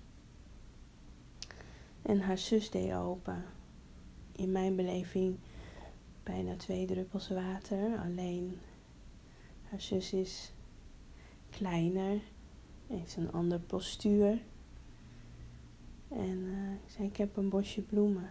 En 2.03 2.21
haar 2.21 2.39
zus 2.39 2.71
deed 2.71 2.93
open. 2.93 3.45
In 4.33 4.53
mijn 4.53 4.77
beleving 4.77 5.39
bijna 6.23 6.57
twee 6.57 6.87
druppels 6.87 7.29
water. 7.29 7.99
Alleen 7.99 8.59
haar 9.63 9.81
zus 9.81 10.13
is 10.13 10.53
kleiner. 11.51 12.21
Heeft 12.87 13.17
een 13.17 13.33
ander 13.33 13.61
postuur. 13.61 14.39
En 16.09 16.39
uh, 16.39 16.73
ik 16.73 16.91
zei: 16.97 17.09
Ik 17.09 17.17
heb 17.17 17.37
een 17.37 17.49
bosje 17.49 17.83
bloemen. 17.83 18.31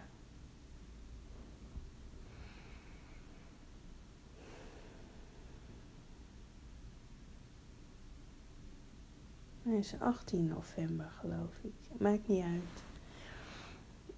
Het 9.69 9.85
is 9.85 9.99
18 9.99 10.47
november, 10.47 11.11
geloof 11.19 11.53
ik. 11.61 11.99
Maakt 11.99 12.27
niet 12.27 12.43
uit. 12.43 12.83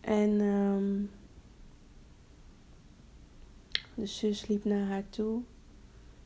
En 0.02 0.30
um, 0.42 1.12
de 3.94 4.06
zus 4.06 4.48
liep 4.48 4.64
naar 4.64 4.88
haar 4.88 5.10
toe. 5.10 5.42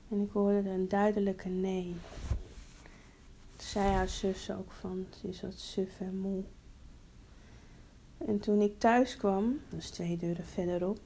En 0.10 0.22
ik 0.22 0.32
hoorde 0.32 0.70
een 0.70 0.88
duidelijke 0.88 1.50
nee. 1.50 1.96
Toen 3.56 3.68
zei 3.68 3.88
haar 3.88 4.10
zus 4.10 4.52
ook 4.52 4.72
van, 4.72 5.06
ze 5.22 5.28
is 5.28 5.42
wat 5.42 5.60
suf 5.60 6.00
en 6.00 6.18
moe. 6.18 6.44
En 8.18 8.40
toen 8.40 8.62
ik 8.62 8.80
thuis 8.80 9.18
kwam, 9.18 9.60
dat 9.70 9.80
is 9.80 9.90
twee 9.90 10.18
deuren 10.18 10.46
verderop, 10.46 11.00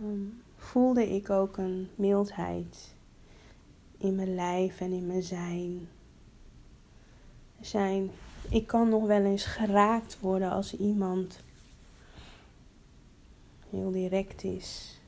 um, 0.00 0.42
voelde 0.56 1.14
ik 1.14 1.30
ook 1.30 1.56
een 1.56 1.88
mildheid 1.94 2.94
in 3.98 4.14
mijn 4.14 4.34
lijf 4.34 4.80
en 4.80 4.92
in 4.92 5.06
mijn 5.06 5.22
zijn. 5.22 5.88
Zijn. 7.66 8.10
Ik 8.48 8.66
kan 8.66 8.88
nog 8.88 9.06
wel 9.06 9.24
eens 9.24 9.44
geraakt 9.44 10.20
worden 10.20 10.50
als 10.50 10.76
iemand 10.76 11.38
heel 13.70 13.90
direct 13.90 14.44
is 14.44 15.00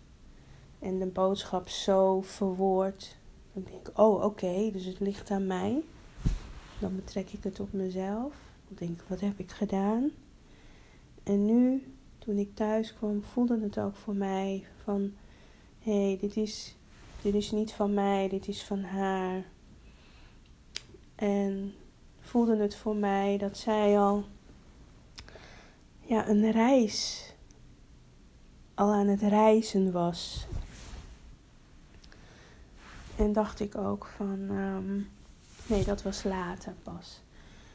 en 0.78 0.98
de 0.98 1.06
boodschap 1.06 1.68
zo 1.68 2.20
verwoord. 2.22 3.16
Dan 3.52 3.62
denk 3.62 3.88
ik, 3.88 3.98
oh 3.98 4.24
oké, 4.24 4.70
dus 4.72 4.84
het 4.84 5.00
ligt 5.00 5.30
aan 5.30 5.46
mij. 5.46 5.82
Dan 6.78 6.96
betrek 6.96 7.30
ik 7.30 7.44
het 7.44 7.60
op 7.60 7.72
mezelf. 7.72 8.34
Dan 8.68 8.76
denk 8.86 9.00
ik, 9.00 9.06
wat 9.08 9.20
heb 9.20 9.38
ik 9.38 9.50
gedaan? 9.50 10.10
En 11.22 11.44
nu, 11.44 11.92
toen 12.18 12.38
ik 12.38 12.54
thuis 12.54 12.94
kwam, 12.94 13.24
voelde 13.24 13.60
het 13.60 13.78
ook 13.78 13.96
voor 13.96 14.14
mij 14.14 14.64
van, 14.84 15.12
hé, 15.78 16.06
hey, 16.06 16.18
dit 16.20 16.36
is 16.36 16.74
dit 17.24 17.34
is 17.34 17.50
niet 17.50 17.72
van 17.72 17.94
mij, 17.94 18.28
dit 18.28 18.48
is 18.48 18.62
van 18.62 18.82
haar. 18.82 19.44
En 21.14 21.74
voelde 22.24 22.56
het 22.56 22.76
voor 22.76 22.96
mij 22.96 23.38
dat 23.38 23.56
zij 23.56 23.98
al 23.98 24.24
ja, 26.00 26.28
een 26.28 26.50
reis, 26.50 27.32
al 28.74 28.92
aan 28.92 29.06
het 29.06 29.20
reizen 29.20 29.92
was. 29.92 30.46
En 33.16 33.32
dacht 33.32 33.60
ik 33.60 33.78
ook 33.78 34.06
van, 34.16 34.50
um, 34.50 35.10
nee, 35.66 35.84
dat 35.84 36.02
was 36.02 36.22
later 36.22 36.72
pas. 36.82 37.20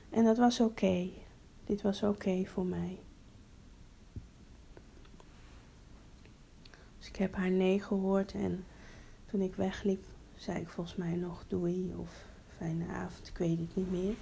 En 0.10 0.24
dat 0.24 0.38
was 0.38 0.60
oké. 0.60 1.10
Dit 1.66 1.82
was 1.82 2.04
oké 2.04 2.46
voor 2.46 2.66
mij. 2.66 3.00
Dus 6.98 7.08
ik 7.08 7.16
heb 7.16 7.36
haar 7.36 7.52
nee 7.52 7.82
gehoord 7.82 8.34
en 8.34 8.66
toen 9.26 9.42
ik 9.42 9.56
wegliep, 9.56 10.06
zei 10.36 10.60
ik 10.60 10.70
volgens 10.70 10.96
mij 10.96 11.16
nog 11.16 11.44
doei 11.48 11.94
of 11.98 12.10
fijne 12.58 12.88
avond, 12.88 13.28
ik 13.28 13.38
weet 13.38 13.60
het 13.60 13.76
niet 13.76 13.92
meer. 13.92 14.16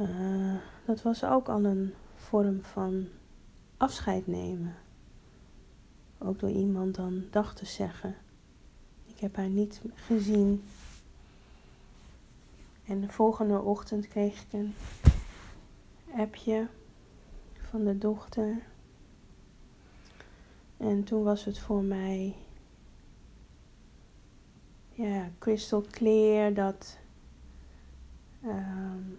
Uh, 0.00 0.54
dat 0.84 1.02
was 1.02 1.24
ook 1.24 1.48
al 1.48 1.64
een 1.64 1.94
vorm 2.14 2.62
van 2.62 3.08
afscheid 3.76 4.26
nemen. 4.26 4.74
ook 6.18 6.38
door 6.38 6.50
iemand 6.50 6.94
dan 6.94 7.24
dag 7.30 7.54
te 7.54 7.66
zeggen. 7.66 8.16
Ik 9.06 9.18
heb 9.18 9.36
haar 9.36 9.48
niet 9.48 9.80
gezien. 9.94 10.64
En 12.84 13.00
de 13.00 13.08
volgende 13.08 13.60
ochtend 13.60 14.08
kreeg 14.08 14.42
ik 14.42 14.52
een 14.52 14.74
appje 16.16 16.66
van 17.70 17.84
de 17.84 17.98
dochter. 17.98 18.62
En 20.76 21.04
toen 21.04 21.22
was 21.22 21.44
het 21.44 21.58
voor 21.58 21.82
mij 21.82 22.34
ja, 24.88 25.30
crystal 25.38 25.84
clear 25.90 26.54
dat 26.54 26.98
um, 28.44 29.18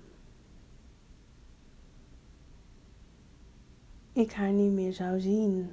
ik 4.17 4.31
haar 4.31 4.51
niet 4.51 4.71
meer 4.71 4.93
zou 4.93 5.19
zien. 5.19 5.69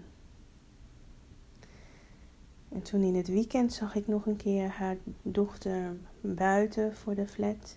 En 2.68 2.82
toen 2.82 3.02
in 3.02 3.14
het 3.14 3.28
weekend 3.28 3.72
zag 3.72 3.94
ik 3.94 4.06
nog 4.06 4.26
een 4.26 4.36
keer 4.36 4.68
haar 4.68 4.96
dochter 5.22 5.96
buiten 6.20 6.96
voor 6.96 7.14
de 7.14 7.26
flat. 7.26 7.76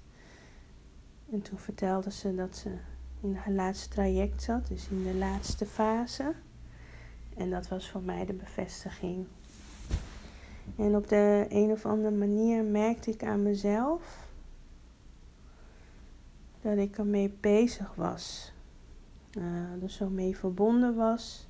En 1.31 1.41
toen 1.41 1.57
vertelde 1.57 2.11
ze 2.11 2.35
dat 2.35 2.55
ze 2.55 2.69
in 3.21 3.35
haar 3.35 3.53
laatste 3.53 3.89
traject 3.89 4.43
zat, 4.43 4.67
dus 4.67 4.87
in 4.89 5.03
de 5.03 5.13
laatste 5.13 5.65
fase. 5.65 6.33
En 7.37 7.49
dat 7.49 7.67
was 7.67 7.89
voor 7.89 8.01
mij 8.01 8.25
de 8.25 8.33
bevestiging. 8.33 9.25
En 10.75 10.95
op 10.95 11.07
de 11.07 11.45
een 11.49 11.71
of 11.71 11.85
andere 11.85 12.15
manier 12.15 12.63
merkte 12.63 13.11
ik 13.11 13.23
aan 13.23 13.43
mezelf 13.43 14.27
dat 16.61 16.77
ik 16.77 16.97
ermee 16.97 17.37
bezig 17.39 17.95
was. 17.95 18.55
Uh, 19.37 19.83
er 19.83 19.89
zo 19.89 20.09
mee 20.09 20.37
verbonden 20.37 20.95
was. 20.95 21.47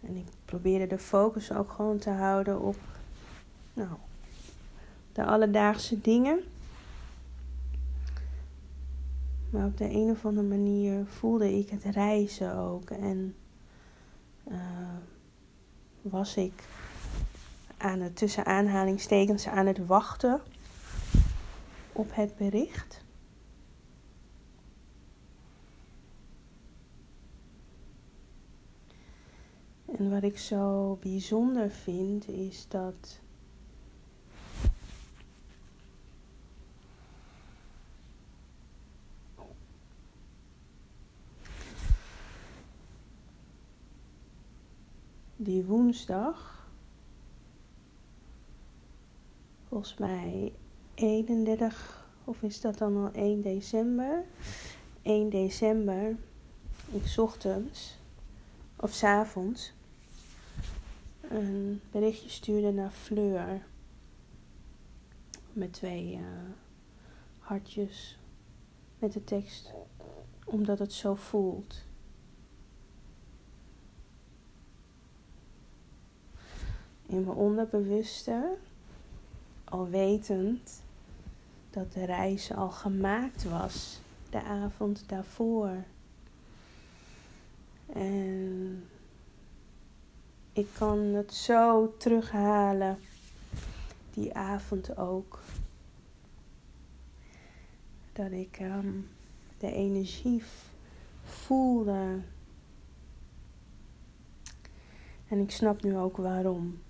En 0.00 0.16
ik 0.16 0.26
probeerde 0.44 0.86
de 0.86 0.98
focus 0.98 1.52
ook 1.52 1.70
gewoon 1.70 1.98
te 1.98 2.10
houden 2.10 2.60
op 2.60 2.76
nou, 3.72 3.88
de 5.12 5.24
alledaagse 5.24 6.00
dingen. 6.00 6.40
Maar 9.50 9.66
op 9.66 9.76
de 9.76 9.90
een 9.90 10.10
of 10.10 10.24
andere 10.24 10.46
manier 10.46 11.06
voelde 11.06 11.58
ik 11.58 11.68
het 11.68 11.84
reizen 11.84 12.56
ook. 12.56 12.90
En 12.90 13.34
uh, 14.48 14.56
was 16.02 16.36
ik 16.36 16.64
aan 17.76 18.00
het 18.00 18.16
tussen 18.16 18.46
aanhalingstekens 18.46 19.46
aan 19.46 19.66
het 19.66 19.86
wachten 19.86 20.40
op 21.92 22.14
het 22.14 22.36
bericht. 22.36 23.06
En 29.98 30.10
wat 30.10 30.22
ik 30.22 30.38
zo 30.38 30.96
bijzonder 31.00 31.70
vind 31.70 32.28
is 32.28 32.68
dat 32.68 33.20
die 45.36 45.64
woensdag, 45.64 46.68
volgens 49.68 49.96
mij 49.96 50.52
31, 50.94 52.06
of 52.24 52.42
is 52.42 52.60
dat 52.60 52.78
dan 52.78 52.96
al 52.96 53.12
1 53.12 53.40
december? 53.40 54.24
1 55.02 55.30
december, 55.30 56.16
ik 56.90 57.14
ochtends 57.16 57.98
of 58.76 58.92
s 58.92 59.04
avonds 59.04 59.76
een 61.28 61.80
berichtje 61.90 62.28
stuurde 62.28 62.72
naar 62.72 62.90
Fleur 62.90 63.66
met 65.52 65.72
twee 65.72 66.12
uh, 66.12 66.20
hartjes 67.38 68.18
met 68.98 69.12
de 69.12 69.24
tekst 69.24 69.72
omdat 70.44 70.78
het 70.78 70.92
zo 70.92 71.14
voelt. 71.14 71.86
in 77.08 77.24
mijn 77.24 77.36
onderbewuste, 77.36 78.56
al 79.64 79.88
wetend 79.88 80.82
dat 81.70 81.92
de 81.92 82.04
reis 82.04 82.54
al 82.54 82.70
gemaakt 82.70 83.44
was 83.44 84.00
de 84.30 84.42
avond 84.42 85.04
daarvoor. 85.06 85.84
En 87.92 88.84
ik 90.58 90.68
kan 90.78 90.98
het 90.98 91.34
zo 91.34 91.94
terughalen, 91.96 92.98
die 94.14 94.34
avond 94.34 94.96
ook. 94.96 95.40
Dat 98.12 98.30
ik 98.30 98.58
um, 98.60 99.08
de 99.58 99.72
energie 99.72 100.42
voelde. 101.24 102.20
En 105.28 105.38
ik 105.38 105.50
snap 105.50 105.82
nu 105.82 105.96
ook 105.96 106.16
waarom. 106.16 106.80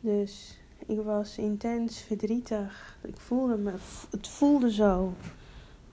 Dus 0.00 0.58
ik 0.86 1.00
was 1.00 1.38
intens 1.38 2.00
verdrietig. 2.00 2.98
Ik 3.02 3.16
voelde 3.16 3.56
me, 3.56 3.74
het 4.10 4.28
voelde 4.28 4.72
zo. 4.72 5.14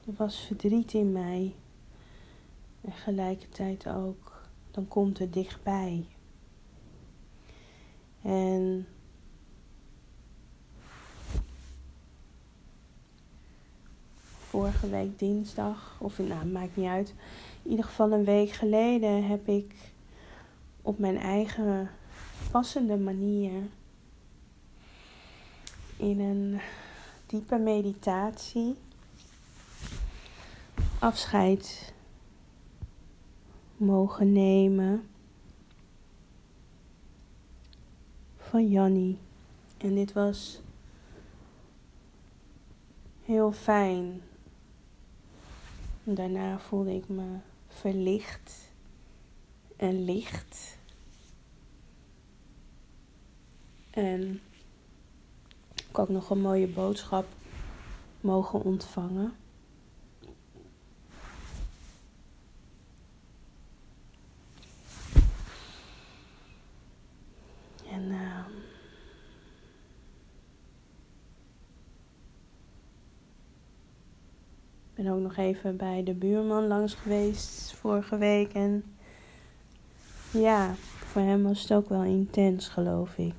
Er 0.08 0.14
was 0.18 0.40
verdriet 0.40 0.94
in 0.94 1.12
mij. 1.12 1.56
En 2.82 2.92
gelijkertijd 2.92 3.88
ook, 3.88 4.46
dan 4.72 4.88
komt 4.88 5.20
het 5.20 5.34
dichtbij. 5.34 6.06
En 8.22 8.88
vorige 14.40 14.90
week 14.90 15.20
dinsdag, 15.20 15.98
of 16.00 16.18
nou, 16.18 16.46
maakt 16.46 16.76
niet 16.76 16.88
uit. 16.88 17.14
In 17.64 17.70
ieder 17.70 17.86
geval 17.86 18.12
een 18.12 18.26
week 18.26 18.50
geleden 18.50 19.28
heb 19.28 19.48
ik 19.48 19.74
op 20.82 21.00
mijn 21.00 21.18
eigen 21.18 21.90
passende 22.52 22.98
manier 22.98 23.62
in 25.98 26.20
een 26.20 26.60
diepe 27.26 27.58
meditatie 27.58 28.76
afscheid 31.04 31.94
mogen 33.78 34.32
nemen 34.32 35.10
van 38.38 38.70
Jannie. 38.70 39.18
En 39.78 39.96
dit 39.96 40.14
was 40.14 40.62
heel 43.22 43.52
fijn. 43.52 44.22
Daarna 46.04 46.60
voelde 46.60 46.96
ik 46.96 47.10
me 47.10 47.38
verlicht 47.68 48.72
en 49.76 50.06
licht. 50.06 50.78
En 53.90 54.42
ik 55.90 56.00
ook 56.00 56.10
nog 56.10 56.30
een 56.30 56.42
mooie 56.42 56.68
boodschap 56.68 57.26
mogen 58.22 58.64
ontvangen. 58.64 59.43
En 67.94 68.04
uh, 68.04 68.46
ben 74.94 75.08
ook 75.08 75.20
nog 75.20 75.38
even 75.38 75.78
bij 75.78 76.04
de 76.04 76.14
buurman 76.14 76.68
langs 76.68 76.94
geweest 76.94 77.74
vorige 77.74 78.18
week. 78.18 78.54
En 78.54 78.84
ja, 80.32 80.74
voor 80.78 81.22
hem 81.22 81.44
was 81.44 81.62
het 81.62 81.74
ook 81.74 81.90
wel 81.90 82.04
intens, 82.04 82.68
geloof 82.68 83.18
ik. 83.18 83.34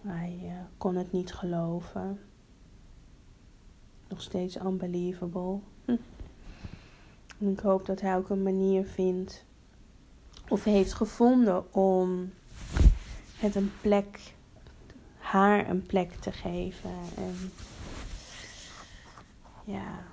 Hij 0.00 0.40
uh, 0.42 0.52
kon 0.78 0.96
het 0.96 1.12
niet 1.12 1.34
geloven. 1.34 2.20
Nog 4.08 4.22
steeds 4.22 4.56
unbelievable. 4.56 5.58
Hm. 5.84 5.96
En 7.38 7.48
ik 7.48 7.60
hoop 7.60 7.86
dat 7.86 8.00
hij 8.00 8.16
ook 8.16 8.28
een 8.28 8.42
manier 8.42 8.84
vindt 8.84 9.44
of 10.48 10.64
heeft 10.64 10.92
gevonden 10.92 11.74
om 11.74 12.30
het 13.38 13.54
een 13.54 13.72
plek, 13.80 14.34
haar 15.18 15.68
een 15.68 15.82
plek 15.82 16.12
te 16.12 16.32
geven. 16.32 16.90
En 17.16 17.52
ja, 19.64 20.04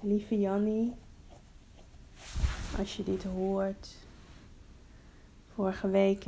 lieve 0.00 0.40
Jannie, 0.40 0.94
als 2.78 2.96
je 2.96 3.04
dit 3.04 3.24
hoort, 3.24 3.96
vorige 5.54 5.88
week 5.88 6.26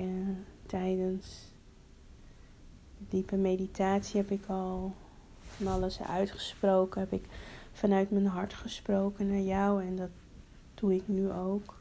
tijdens 0.66 1.48
diepe 2.98 3.36
meditatie 3.36 4.20
heb 4.20 4.30
ik 4.30 4.46
al 4.46 4.94
van 5.46 5.66
alles 5.66 6.00
uitgesproken. 6.02 7.00
Heb 7.00 7.12
ik 7.12 7.24
vanuit 7.72 8.10
mijn 8.10 8.26
hart 8.26 8.54
gesproken 8.54 9.28
naar 9.28 9.40
jou 9.40 9.84
en 9.84 9.96
dat 9.96 10.10
doe 10.74 10.94
ik 10.94 11.08
nu 11.08 11.32
ook. 11.32 11.79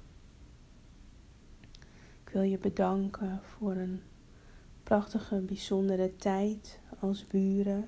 Ik 2.29 2.35
wil 2.35 2.43
je 2.43 2.57
bedanken 2.57 3.39
voor 3.43 3.71
een 3.75 4.01
prachtige, 4.83 5.39
bijzondere 5.39 6.15
tijd 6.15 6.79
als 6.99 7.27
buren. 7.27 7.87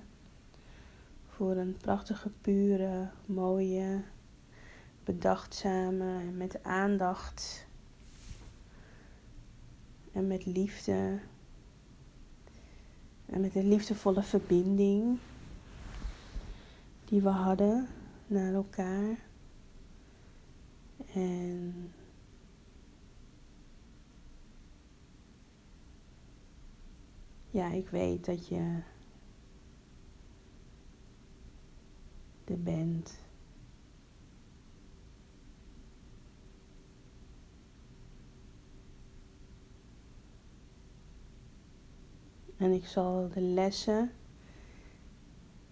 Voor 1.28 1.56
een 1.56 1.78
prachtige, 1.78 2.30
pure, 2.42 3.10
mooie, 3.26 4.04
bedachtzame 5.04 6.20
en 6.20 6.38
met 6.38 6.64
aandacht 6.64 7.68
en 10.12 10.28
met 10.28 10.46
liefde 10.46 11.20
en 13.26 13.42
met 13.42 13.56
een 13.56 13.68
liefdevolle 13.68 14.24
verbinding 14.24 15.20
die 17.06 17.22
we 17.22 17.30
hadden 17.30 17.88
naar 18.28 18.54
elkaar. 18.54 19.18
En 21.14 21.92
ja, 27.52 27.72
ik 27.72 27.90
weet 27.90 28.26
dat 28.26 28.48
je 28.48 28.80
er 32.46 32.62
bent. 32.62 33.20
En 42.58 42.72
ik 42.72 42.86
zal 42.86 43.30
de 43.34 43.42
lessen 43.42 44.12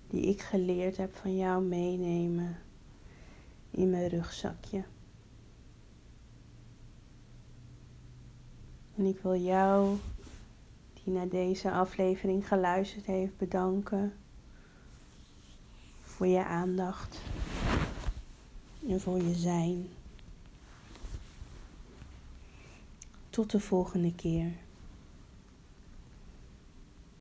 die 0.07 0.21
ik 0.21 0.41
geleerd 0.41 0.97
heb 0.97 1.15
van 1.15 1.37
jou 1.37 1.63
meenemen 1.63 2.57
in 3.71 3.89
mijn 3.89 4.07
rugzakje. 4.07 4.83
En 8.95 9.05
ik 9.05 9.19
wil 9.19 9.35
jou, 9.35 9.97
die 11.09 11.17
naar 11.17 11.29
deze 11.29 11.71
aflevering 11.71 12.47
geluisterd 12.47 13.05
heeft, 13.05 13.37
bedanken 13.37 14.13
voor 16.01 16.27
je 16.27 16.43
aandacht 16.43 17.21
en 18.87 19.01
voor 19.01 19.17
je 19.17 19.35
zijn. 19.35 19.87
Tot 23.29 23.51
de 23.51 23.59
volgende 23.59 24.15
keer. 24.15 24.51